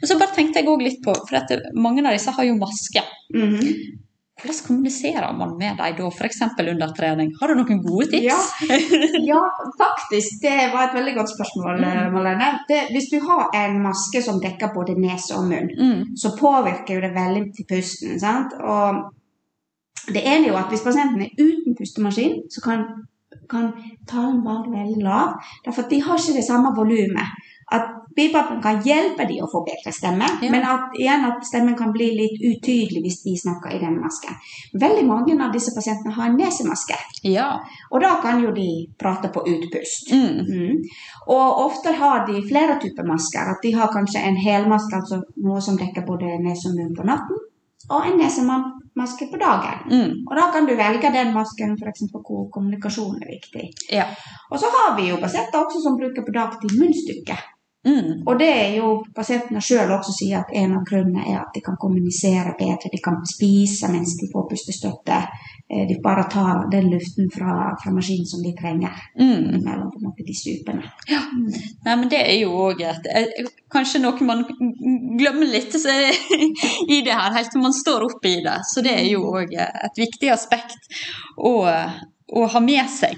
[0.00, 2.54] Men så bare tenkte jeg òg litt på, for at mange av disse har jo
[2.60, 3.02] maske.
[3.34, 3.98] Mhm.
[4.42, 6.38] Hvordan kommuniserer man med dem da, f.eks.
[6.72, 7.32] under trening?
[7.40, 8.24] Har du noen gode tips?
[8.24, 8.38] Ja.
[9.30, 9.40] Ja,
[9.78, 10.40] faktisk.
[10.42, 12.12] Det var et veldig godt spørsmål, Mm.
[12.14, 12.48] Malene.
[12.68, 16.16] Det, hvis du har en maske som dekker både nese og munn, Mm.
[16.16, 18.18] så påvirker det veldig til pusten.
[18.20, 18.52] sant?
[18.60, 19.12] Og
[20.14, 22.84] det ene er jo at hvis pasienten er uten pustemaskin, så kan,
[23.50, 23.72] kan
[24.08, 25.36] talen være veldig lav.
[25.66, 27.28] Derfor de har ikke det samme volumet.
[27.70, 30.50] At bipapen kan hjelpe dem å få bedre stemme, Ja.
[30.50, 34.34] men at, igjen at stemmen kan bli litt utydelig hvis de snakker i den masken.
[34.74, 37.60] Veldig mange av disse pasientene har en nesemaske, Ja.
[37.92, 40.10] og da kan jo de prate på utpust.
[40.12, 40.40] Mm.
[40.48, 40.82] Mm.
[41.28, 43.52] Og ofte har de flere typer masker.
[43.54, 47.06] At de har kanskje en helmaske, altså noe som dekker både nese og munn på
[47.06, 47.36] natten,
[47.90, 49.86] og en nesemaske på dagen.
[49.90, 50.26] Mm.
[50.28, 52.02] Og da kan du velge den masken f.eks.
[52.12, 53.70] hvor kommunikasjon er viktig.
[53.92, 54.06] Ja.
[54.50, 57.38] Og så har vi jo pasienter også som bruker på dagtid munnstykke.
[57.86, 58.26] Mm.
[58.28, 61.62] Og det er jo pasientene sjøl også sier at en av grunnene er at de
[61.64, 62.90] kan kommunisere bedre.
[62.92, 65.20] De kan spise mens de får pustestøtte.
[65.70, 69.64] Eh, De bare tar den luften fra, fra maskinen som de trenger Mm.
[69.64, 70.92] mellom på en måte de stupene.
[71.08, 74.44] Nei, men det er jo òg et eh, Kanskje noe man
[75.16, 75.94] glemmer litt så,
[76.94, 78.58] i det her, helt til man står oppe i det.
[78.74, 80.76] Så det er jo òg et viktig aspekt
[81.38, 81.52] å,
[82.28, 83.16] å ha med seg.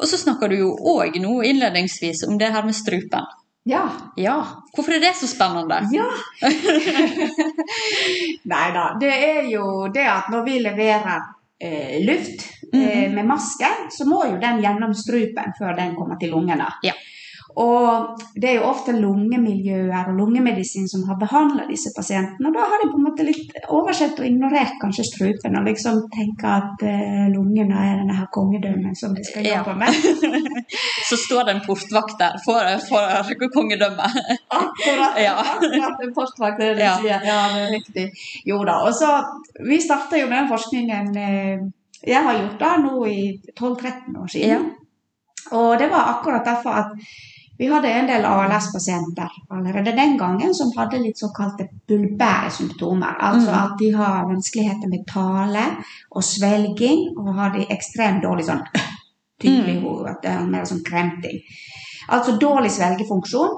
[0.00, 3.26] Og så snakker du jo òg nå innledningsvis om det her med strupen.
[3.64, 3.90] Ja.
[4.16, 5.82] Ja, hvorfor er det så spennende?
[5.92, 6.06] Ja!
[8.52, 8.84] Nei da.
[9.00, 11.26] Det er jo det at når vi leverer
[11.60, 16.32] eh, luft eh, med maske, så må jo den gjennom strupen før den kommer til
[16.32, 16.70] lungene.
[16.86, 16.94] Ja.
[17.58, 22.46] Og det er jo ofte lungemiljøer og lungemedisin som har behandla disse pasientene.
[22.50, 26.04] Og da har de på en måte litt oversett og ignorert kanskje strupen og liksom
[26.14, 29.56] tenker at eh, lungene er denne her kongedømmen som de skal Ja.
[29.58, 29.90] jobbe med.
[31.08, 34.20] Så står det en portvakt der for, for kongedømmet.
[34.60, 35.18] Akkurat.
[35.18, 35.34] Ja.
[35.42, 36.94] akkurat en postvakt, det er det Ja.
[37.02, 37.26] sier.
[37.26, 38.06] Ja, det er riktig.
[38.46, 38.78] Jo da.
[38.86, 39.10] Og så,
[39.66, 41.66] vi starta jo med den forskningen eh,
[42.06, 44.48] jeg har gjort da nå i 12-13 år siden.
[44.70, 45.56] Ja.
[45.58, 46.94] Og det var akkurat derfor at
[47.58, 53.16] vi hadde en del ALS-pasienter allerede den gangen som hadde litt såkalte bulbære symptomer.
[53.20, 53.58] Altså Mm.
[53.64, 55.64] at de har vanskeligheter med tale
[56.10, 58.62] og svelging, og har de ekstremt dårlig sånn
[59.42, 59.82] tydelig Mm.
[59.82, 61.40] hode, er mer sånn kremting.
[62.08, 63.50] Altså dårlig svelgefunksjon.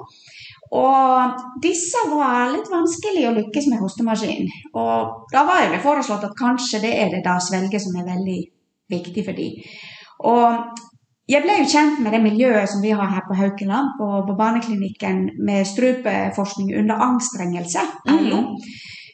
[0.72, 1.32] Og
[1.62, 4.48] disse var litt vanskelig å lykkes med hostemaskin.
[4.74, 8.44] Og da var det foreslått at kanskje det er det da svelget som er veldig
[8.90, 9.52] viktig for dem.
[10.20, 10.80] Og
[11.30, 14.36] jeg ble jo kjent med det miljøet som vi har her på Haukeland, på, på
[14.38, 17.84] barneklinikken, med strupeforskning under angstrengelse.
[18.10, 18.56] Mm.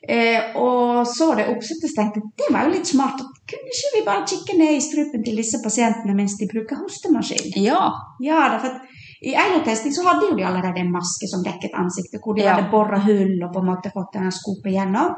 [0.09, 3.23] Eh, og så det oppsettet tenkte jeg, det var jo litt smart.
[3.51, 7.51] Kunne ikke vi bare kikke ned i strupen til disse pasientene mens de bruker hostemaskin?
[7.59, 7.89] Ja.
[8.23, 8.79] Ja, for
[9.27, 12.55] I EILO-testing så hadde jo de allerede en maske som dekket ansiktet, hvor de Ja.
[12.55, 15.17] hadde bora hull og på en måte fått denne skopet gjennom.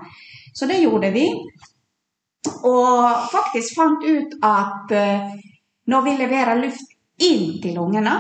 [0.55, 1.29] Så det gjorde vi.
[2.65, 5.37] Og faktisk fant ut at eh,
[5.89, 8.15] når vi leverer luft inn til lungene,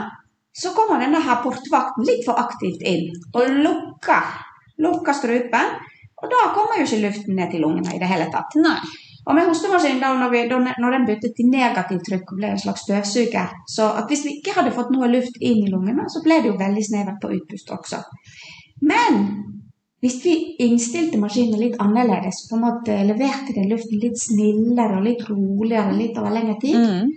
[0.59, 4.33] så kommer denne her portvakten litt for aktivt inn og lukker,
[4.83, 5.77] lukker strupen.
[6.19, 8.57] Og da kommer jo ikke luften ned til lungene i det hele tatt.
[8.59, 8.81] Nei.
[9.29, 12.51] Og med hostemaskinen, da, når, vi, da, når den byttet til negativt trykk og ble
[12.55, 16.23] en slags støvsuger Så hvis vi ikke hadde fått noe luft inn i lungene, så
[16.25, 18.01] ble det jo veldig snevert på utpust også.
[18.89, 19.21] Men
[20.01, 25.07] hvis vi innstilte maskinen litt annerledes, på en måte leverte den luften litt snillere og
[25.07, 27.09] litt roligere litt over lengre tid, Mm.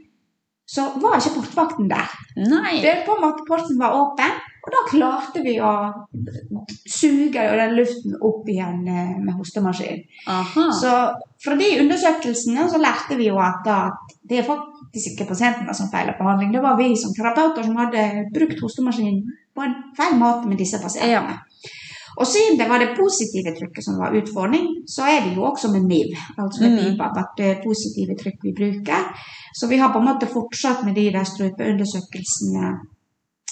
[0.72, 2.12] Så var ikke portvakten der.
[2.40, 2.78] Nei.
[2.84, 5.72] Det på en måte Porten var åpen, og da klarte vi å
[6.88, 10.00] suge den luften opp igjen eh, med hostemaskin.
[10.32, 10.68] Aha.
[10.78, 10.94] Så
[11.44, 15.92] fra de undersøkelsene så lærte vi jo at, at det er faktisk ikke pasientene som
[15.92, 16.54] feiler behandling.
[16.56, 20.80] Det var vi som terapeuter som hadde brukt hostemaskin på en feil måte med disse
[20.80, 21.42] pasientene.
[22.22, 25.72] Og siden det var det positive trykket som var utfordring, så er det jo også
[25.74, 27.02] med NIV, altså med Mm.
[27.02, 29.02] At det er positive trykk vi bruker.
[29.58, 32.66] Så vi har på en måte fortsatt med de der strupeundersøkelsene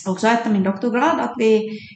[0.08, 1.52] også etter min doktorgrad, at vi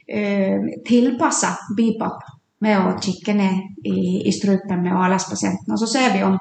[0.08, 2.18] eh, tilpasser BIPAP
[2.64, 5.72] med å kikke ned i, i strupen med ALS-pasienten.
[5.72, 6.36] Og så ser vi om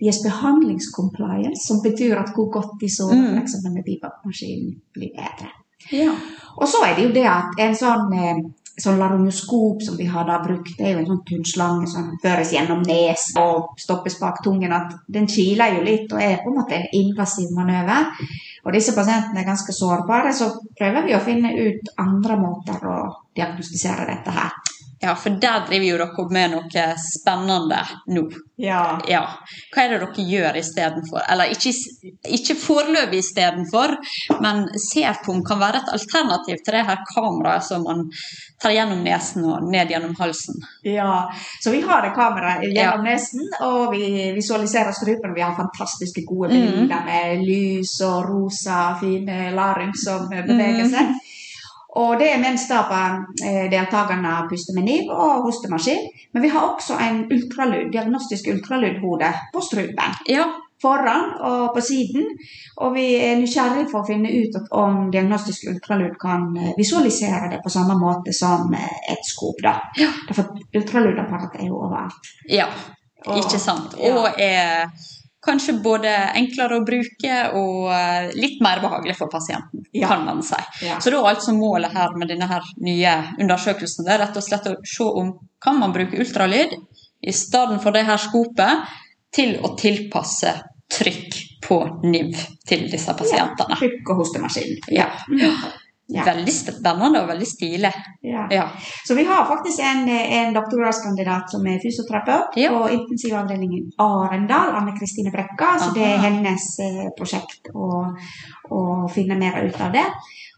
[0.00, 3.40] deres behandlingscompliance, som betyr at hvor godt de sover Mm.
[3.40, 5.50] liksom, med BIPAP-maskinen, blir bedre.
[5.92, 6.12] Ja.
[6.56, 8.40] Og så er det jo det at en sånn eh,
[8.80, 12.12] sånn laryngoskop som vi har da brukt, det er jo en sånn tynn slange som
[12.22, 14.72] føres gjennom nesen og stoppes bak tungen.
[14.72, 18.08] at Den kiler jo litt og er på en måte en invasiv manøver.
[18.64, 22.98] Og disse pasientene er ganske sårbare, så prøver vi å finne ut andre måter å
[23.36, 24.59] diagnostisere dette her.
[25.02, 27.78] Ja, for der driver jo dere med noe spennende
[28.12, 28.26] nå.
[28.60, 28.98] Ja.
[29.08, 29.22] Ja.
[29.72, 31.22] Hva er det dere gjør istedenfor?
[31.32, 31.72] Eller ikke,
[32.36, 33.94] ikke foreløpig istedenfor,
[34.44, 38.04] men Serpom kan være et alternativ til det her kameraet som man
[38.60, 40.60] tar gjennom nesen og ned gjennom halsen.
[40.84, 41.30] Ja,
[41.64, 43.14] så vi har et kamera gjennom Ja.
[43.14, 45.32] nesen, og vi visualiserer strupen.
[45.34, 51.16] Vi har fantastiske gode bilder med lys og rosa, fine larynx som beveger seg.
[51.98, 52.80] Og det er mens da
[53.42, 56.04] eh, deltakerne puster med niv og hostemaskin.
[56.32, 60.18] Men vi har også en ultralyd, diagnostisk ultralydhode på strupen.
[60.28, 60.44] Ja,
[60.82, 62.24] Foran og på siden.
[62.80, 67.60] Og vi er nysgjerrige for å finne ut om diagnostisk ultralyd kan eh, visualisere det
[67.64, 69.58] på samme måte som eh, et skop.
[69.66, 69.74] da.
[69.98, 70.08] Ja.
[70.28, 72.32] Derfor ultralydapparat er jo overalt.
[72.48, 72.70] ja.
[73.26, 73.92] Og- ikke sant.
[74.00, 74.86] Og er
[75.44, 80.08] kanskje både enklere å bruke og eh, litt mer behagelig for pasienten, Ja.
[80.12, 80.58] kan man si.
[80.86, 80.98] Ja.
[81.00, 84.44] Så da er altså målet her med denne her nye undersøkelsen det er rett og
[84.44, 85.32] slett å se om
[85.64, 86.76] kan man bruke ultralyd
[87.22, 88.84] i stedet for det her skopet
[89.32, 90.52] til å tilpasse
[90.90, 92.36] trykk på NIV
[92.66, 93.76] til disse pasientene.
[93.78, 94.78] Trykk og hostemaskin.
[94.90, 95.06] Ja.
[95.38, 95.52] Ja.
[96.10, 97.92] Veldig spennende og veldig stilig.
[98.26, 98.46] Ja.
[98.50, 98.66] Ja.
[99.06, 102.72] Så vi har faktisk en, en doktorgradskandidat som er fysioterapeut Ja.
[102.74, 105.76] på intensivavdelingen Arendal, Anne Kristine Brekka.
[105.78, 108.04] Så det er hennes eh, prosjekt å,
[108.70, 108.82] å
[109.14, 110.06] finne mer ut av det.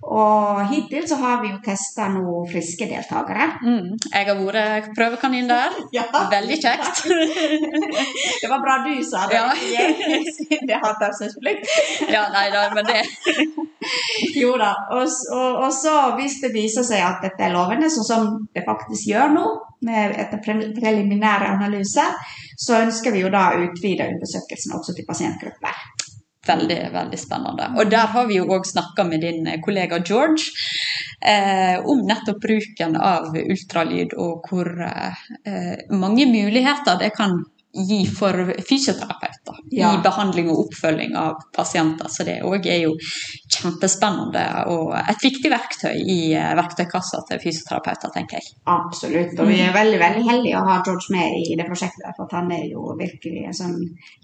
[0.02, 3.44] Og hittil så har vi jo testa noen friske deltakere.
[3.62, 3.92] Mm.
[4.10, 5.76] Jeg har vært prøvekanin der.
[5.96, 6.02] Ja.
[6.32, 7.04] Veldig kjekt.
[8.42, 9.38] Det var bra du sa det.
[9.38, 9.52] Ja.
[10.68, 11.68] Det har taushetsplikt.
[12.10, 13.02] ja, nei da, men det
[14.40, 14.72] Jo da.
[14.96, 18.64] Og, og, og så hvis det viser seg at dette er lovende, sånn som det
[18.66, 19.46] faktisk gjør nå,
[19.86, 22.14] med etter pre- preliminære analyser,
[22.58, 25.82] så ønsker vi jo da å utvide undersøkelsen også til pasientgrupper.
[26.46, 27.68] Veldig, veldig spennende.
[27.78, 30.48] Og der har vi jo òg snakka med din kollega George
[31.22, 37.38] eh, om nettopp bruken av ultralyd, og hvor eh, mange muligheter det kan
[37.72, 39.94] gi for fysioterapeuter Ja.
[39.94, 42.08] i behandling og oppfølging av pasienter.
[42.08, 42.92] Så det òg er jo
[43.48, 48.58] kjempespennende og et viktig verktøy i eh, verktøykassa til fysioterapeuter, tenker jeg.
[48.68, 49.38] Absolutt.
[49.40, 52.52] Og vi er veldig veldig heldige å ha George med i det prosjektet, for han
[52.52, 53.78] er jo virkelig en sånn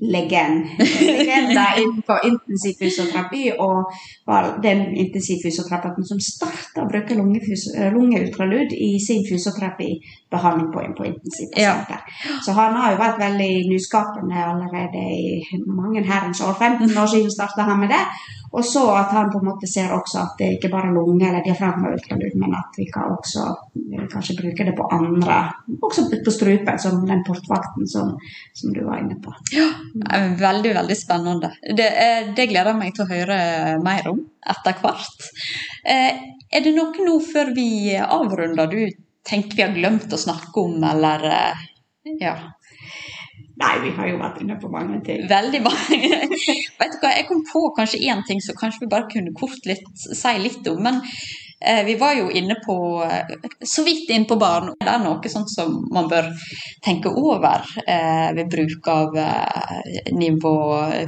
[0.05, 0.69] legend.
[1.09, 3.89] legende innenfor intensiv fysioterapi, og
[4.29, 12.05] var den intensivfysioterapeuten som starta å bruke lungeultralyd i sin fysioterapibehandling på, på intensivpasienter.
[12.45, 13.38] Så han har jo vært veldig
[13.69, 16.55] nyskapende allerede i mange herrens år.
[16.59, 18.03] 15 år siden starta han med det.
[18.53, 21.27] Og så at han på en måte ser også at det ikke bare er lunge
[21.29, 23.43] eller diafragmaultralyd, men at vi kan også
[23.93, 25.37] eh, kanskje bruke det på andre,
[25.85, 28.15] også på strupen, som den portvakten som,
[28.57, 29.35] som du var inne på.
[29.53, 29.69] Ja,
[30.39, 31.53] Veldig, veldig spennende.
[31.77, 33.39] Det, eh, det gleder jeg meg til å høre
[33.85, 35.29] mer om etter hvert.
[35.85, 38.79] Eh, Er det noe nå før vi avrunder du
[39.29, 41.67] tenker vi har glemt å snakke om, eller eh,
[42.23, 42.37] Ja.
[43.59, 45.25] Nei, vi har jo vært inne på mange ting.
[45.31, 46.21] Veldig mange.
[46.81, 49.67] Vet du hva, Jeg kom på kanskje én ting som kanskje vi bare kunne kort
[49.67, 50.79] litt, si litt om.
[50.85, 51.01] Men
[51.59, 53.35] eh, vi var jo inne på eh,
[53.67, 54.71] Så vidt inne på barn.
[54.79, 56.31] Det er noe sånt som man bør
[56.87, 60.57] tenke over eh, ved bruk av eh, nivå,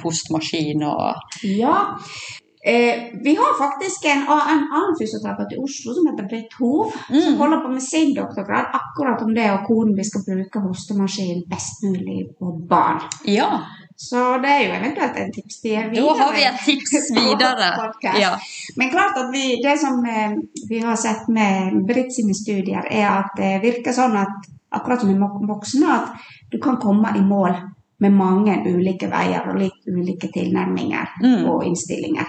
[0.03, 1.77] hostmaskin og Ja.
[2.65, 2.95] Eh,
[3.25, 7.39] vi har faktisk en, en annen fysioterapeut i Oslo som heter Britt Hov, som Mm.
[7.39, 11.83] holder på med sin doktorgrad akkurat om det og hvordan vi skal bruke hostemaskin best
[11.83, 13.01] mulig på barn.
[13.25, 13.61] Ja,
[13.97, 17.69] Så det er jo eventuelt en tips til da har vi et tips videre.
[18.21, 18.31] Ja.
[18.77, 20.33] Men klart at vi, det som eh,
[20.69, 25.11] vi har sett med Britt sine studier, er at det virker sånn at akkurat som
[25.11, 26.09] i voksne, at
[26.53, 27.53] du kan komme i mål
[28.01, 31.45] med mange ulike veier og litt ulike tilnærminger Mm.
[31.51, 32.27] og innstillinger.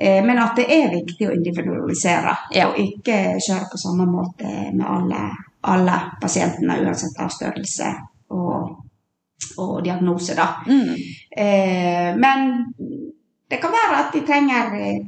[0.00, 2.68] Eh, Men at det er viktig å individualisere, Ja.
[2.68, 5.30] og ikke kjøre på samme måte med alle,
[5.64, 7.92] alle pasientene, uansett av størrelse
[8.30, 8.76] og,
[9.58, 10.34] og diagnose.
[10.34, 10.46] da.
[10.66, 10.94] Mm.
[11.36, 12.64] Eh, men
[13.50, 15.00] det kan være at de trenger eh,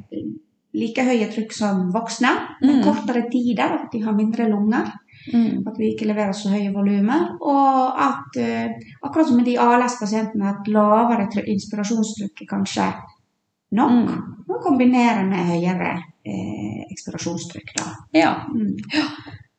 [0.75, 2.29] like høye trykk som voksne,
[2.61, 2.83] med Mm.
[2.85, 4.93] kortere tider, at de har mindre lunger,
[5.33, 5.63] Mm.
[5.67, 10.51] at vi ikke leverer så høye volumer, og at uh, akkurat som med de ALS-pasientene,
[10.51, 12.89] at lavere inspirasjonstrykk er kanskje
[13.75, 13.95] nok.
[13.95, 14.35] Mm.
[14.49, 17.73] Og kombinere med høyere eh, ekspirasjonstrykk.
[17.79, 17.87] Da.
[18.21, 18.35] ja.
[18.53, 18.77] Mm.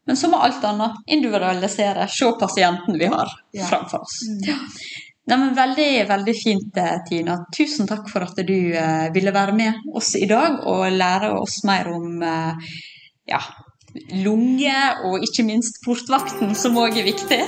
[0.05, 3.65] Men som med alt annet, individualisere, se pasienten vi har Ja.
[3.65, 4.19] framfor oss.
[4.29, 4.43] Mm.
[4.51, 4.57] Ja.
[5.25, 7.39] Nei, men veldig, veldig fint, eh, Tina.
[7.57, 11.63] Tusen takk for at du eh, ville være med oss i dag og lære oss
[11.65, 12.69] mer om eh,
[13.25, 13.39] ja,
[14.23, 14.77] lunge,
[15.07, 17.41] og ikke minst portvakten, som òg er viktig.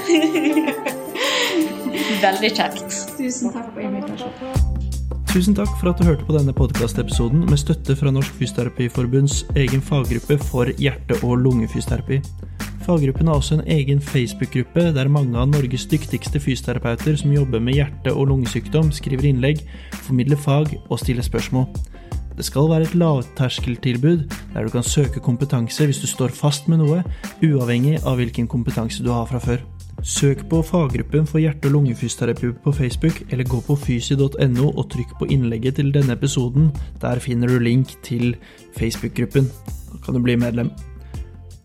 [2.26, 3.00] Veldig kjekt.
[3.18, 4.76] Tusen takk for invitasjonen.
[5.28, 9.84] Tusen takk for at du hørte på denne podkastepisoden med støtte fra Norsk Fysioterapiforbunds egen
[9.84, 12.22] faggruppe for hjerte- og lungefysioterapi.
[12.88, 17.76] Faggruppen har også en egen Facebook-gruppe der mange av Norges dyktigste fysioterapeuter som jobber med
[17.76, 19.62] hjerte- og lungesykdom, skriver innlegg,
[20.08, 21.68] formidler fag og stiller spørsmål.
[22.38, 26.84] Det skal være et lavterskeltilbud der du kan søke kompetanse hvis du står fast med
[26.84, 27.02] noe,
[27.42, 29.64] uavhengig av hvilken kompetanse du har fra før.
[30.06, 35.16] Søk på faggruppen for hjerte- og lungefysioterapi på Facebook, eller gå på fysi.no og trykk
[35.18, 36.70] på innlegget til denne episoden.
[37.02, 38.36] Der finner du link til
[38.78, 39.50] Facebook-gruppen.
[39.90, 40.70] Da kan du bli medlem.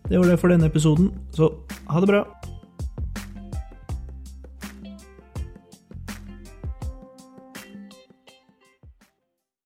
[0.09, 1.53] Det var det for denne episoden, så
[1.89, 2.25] ha det bra!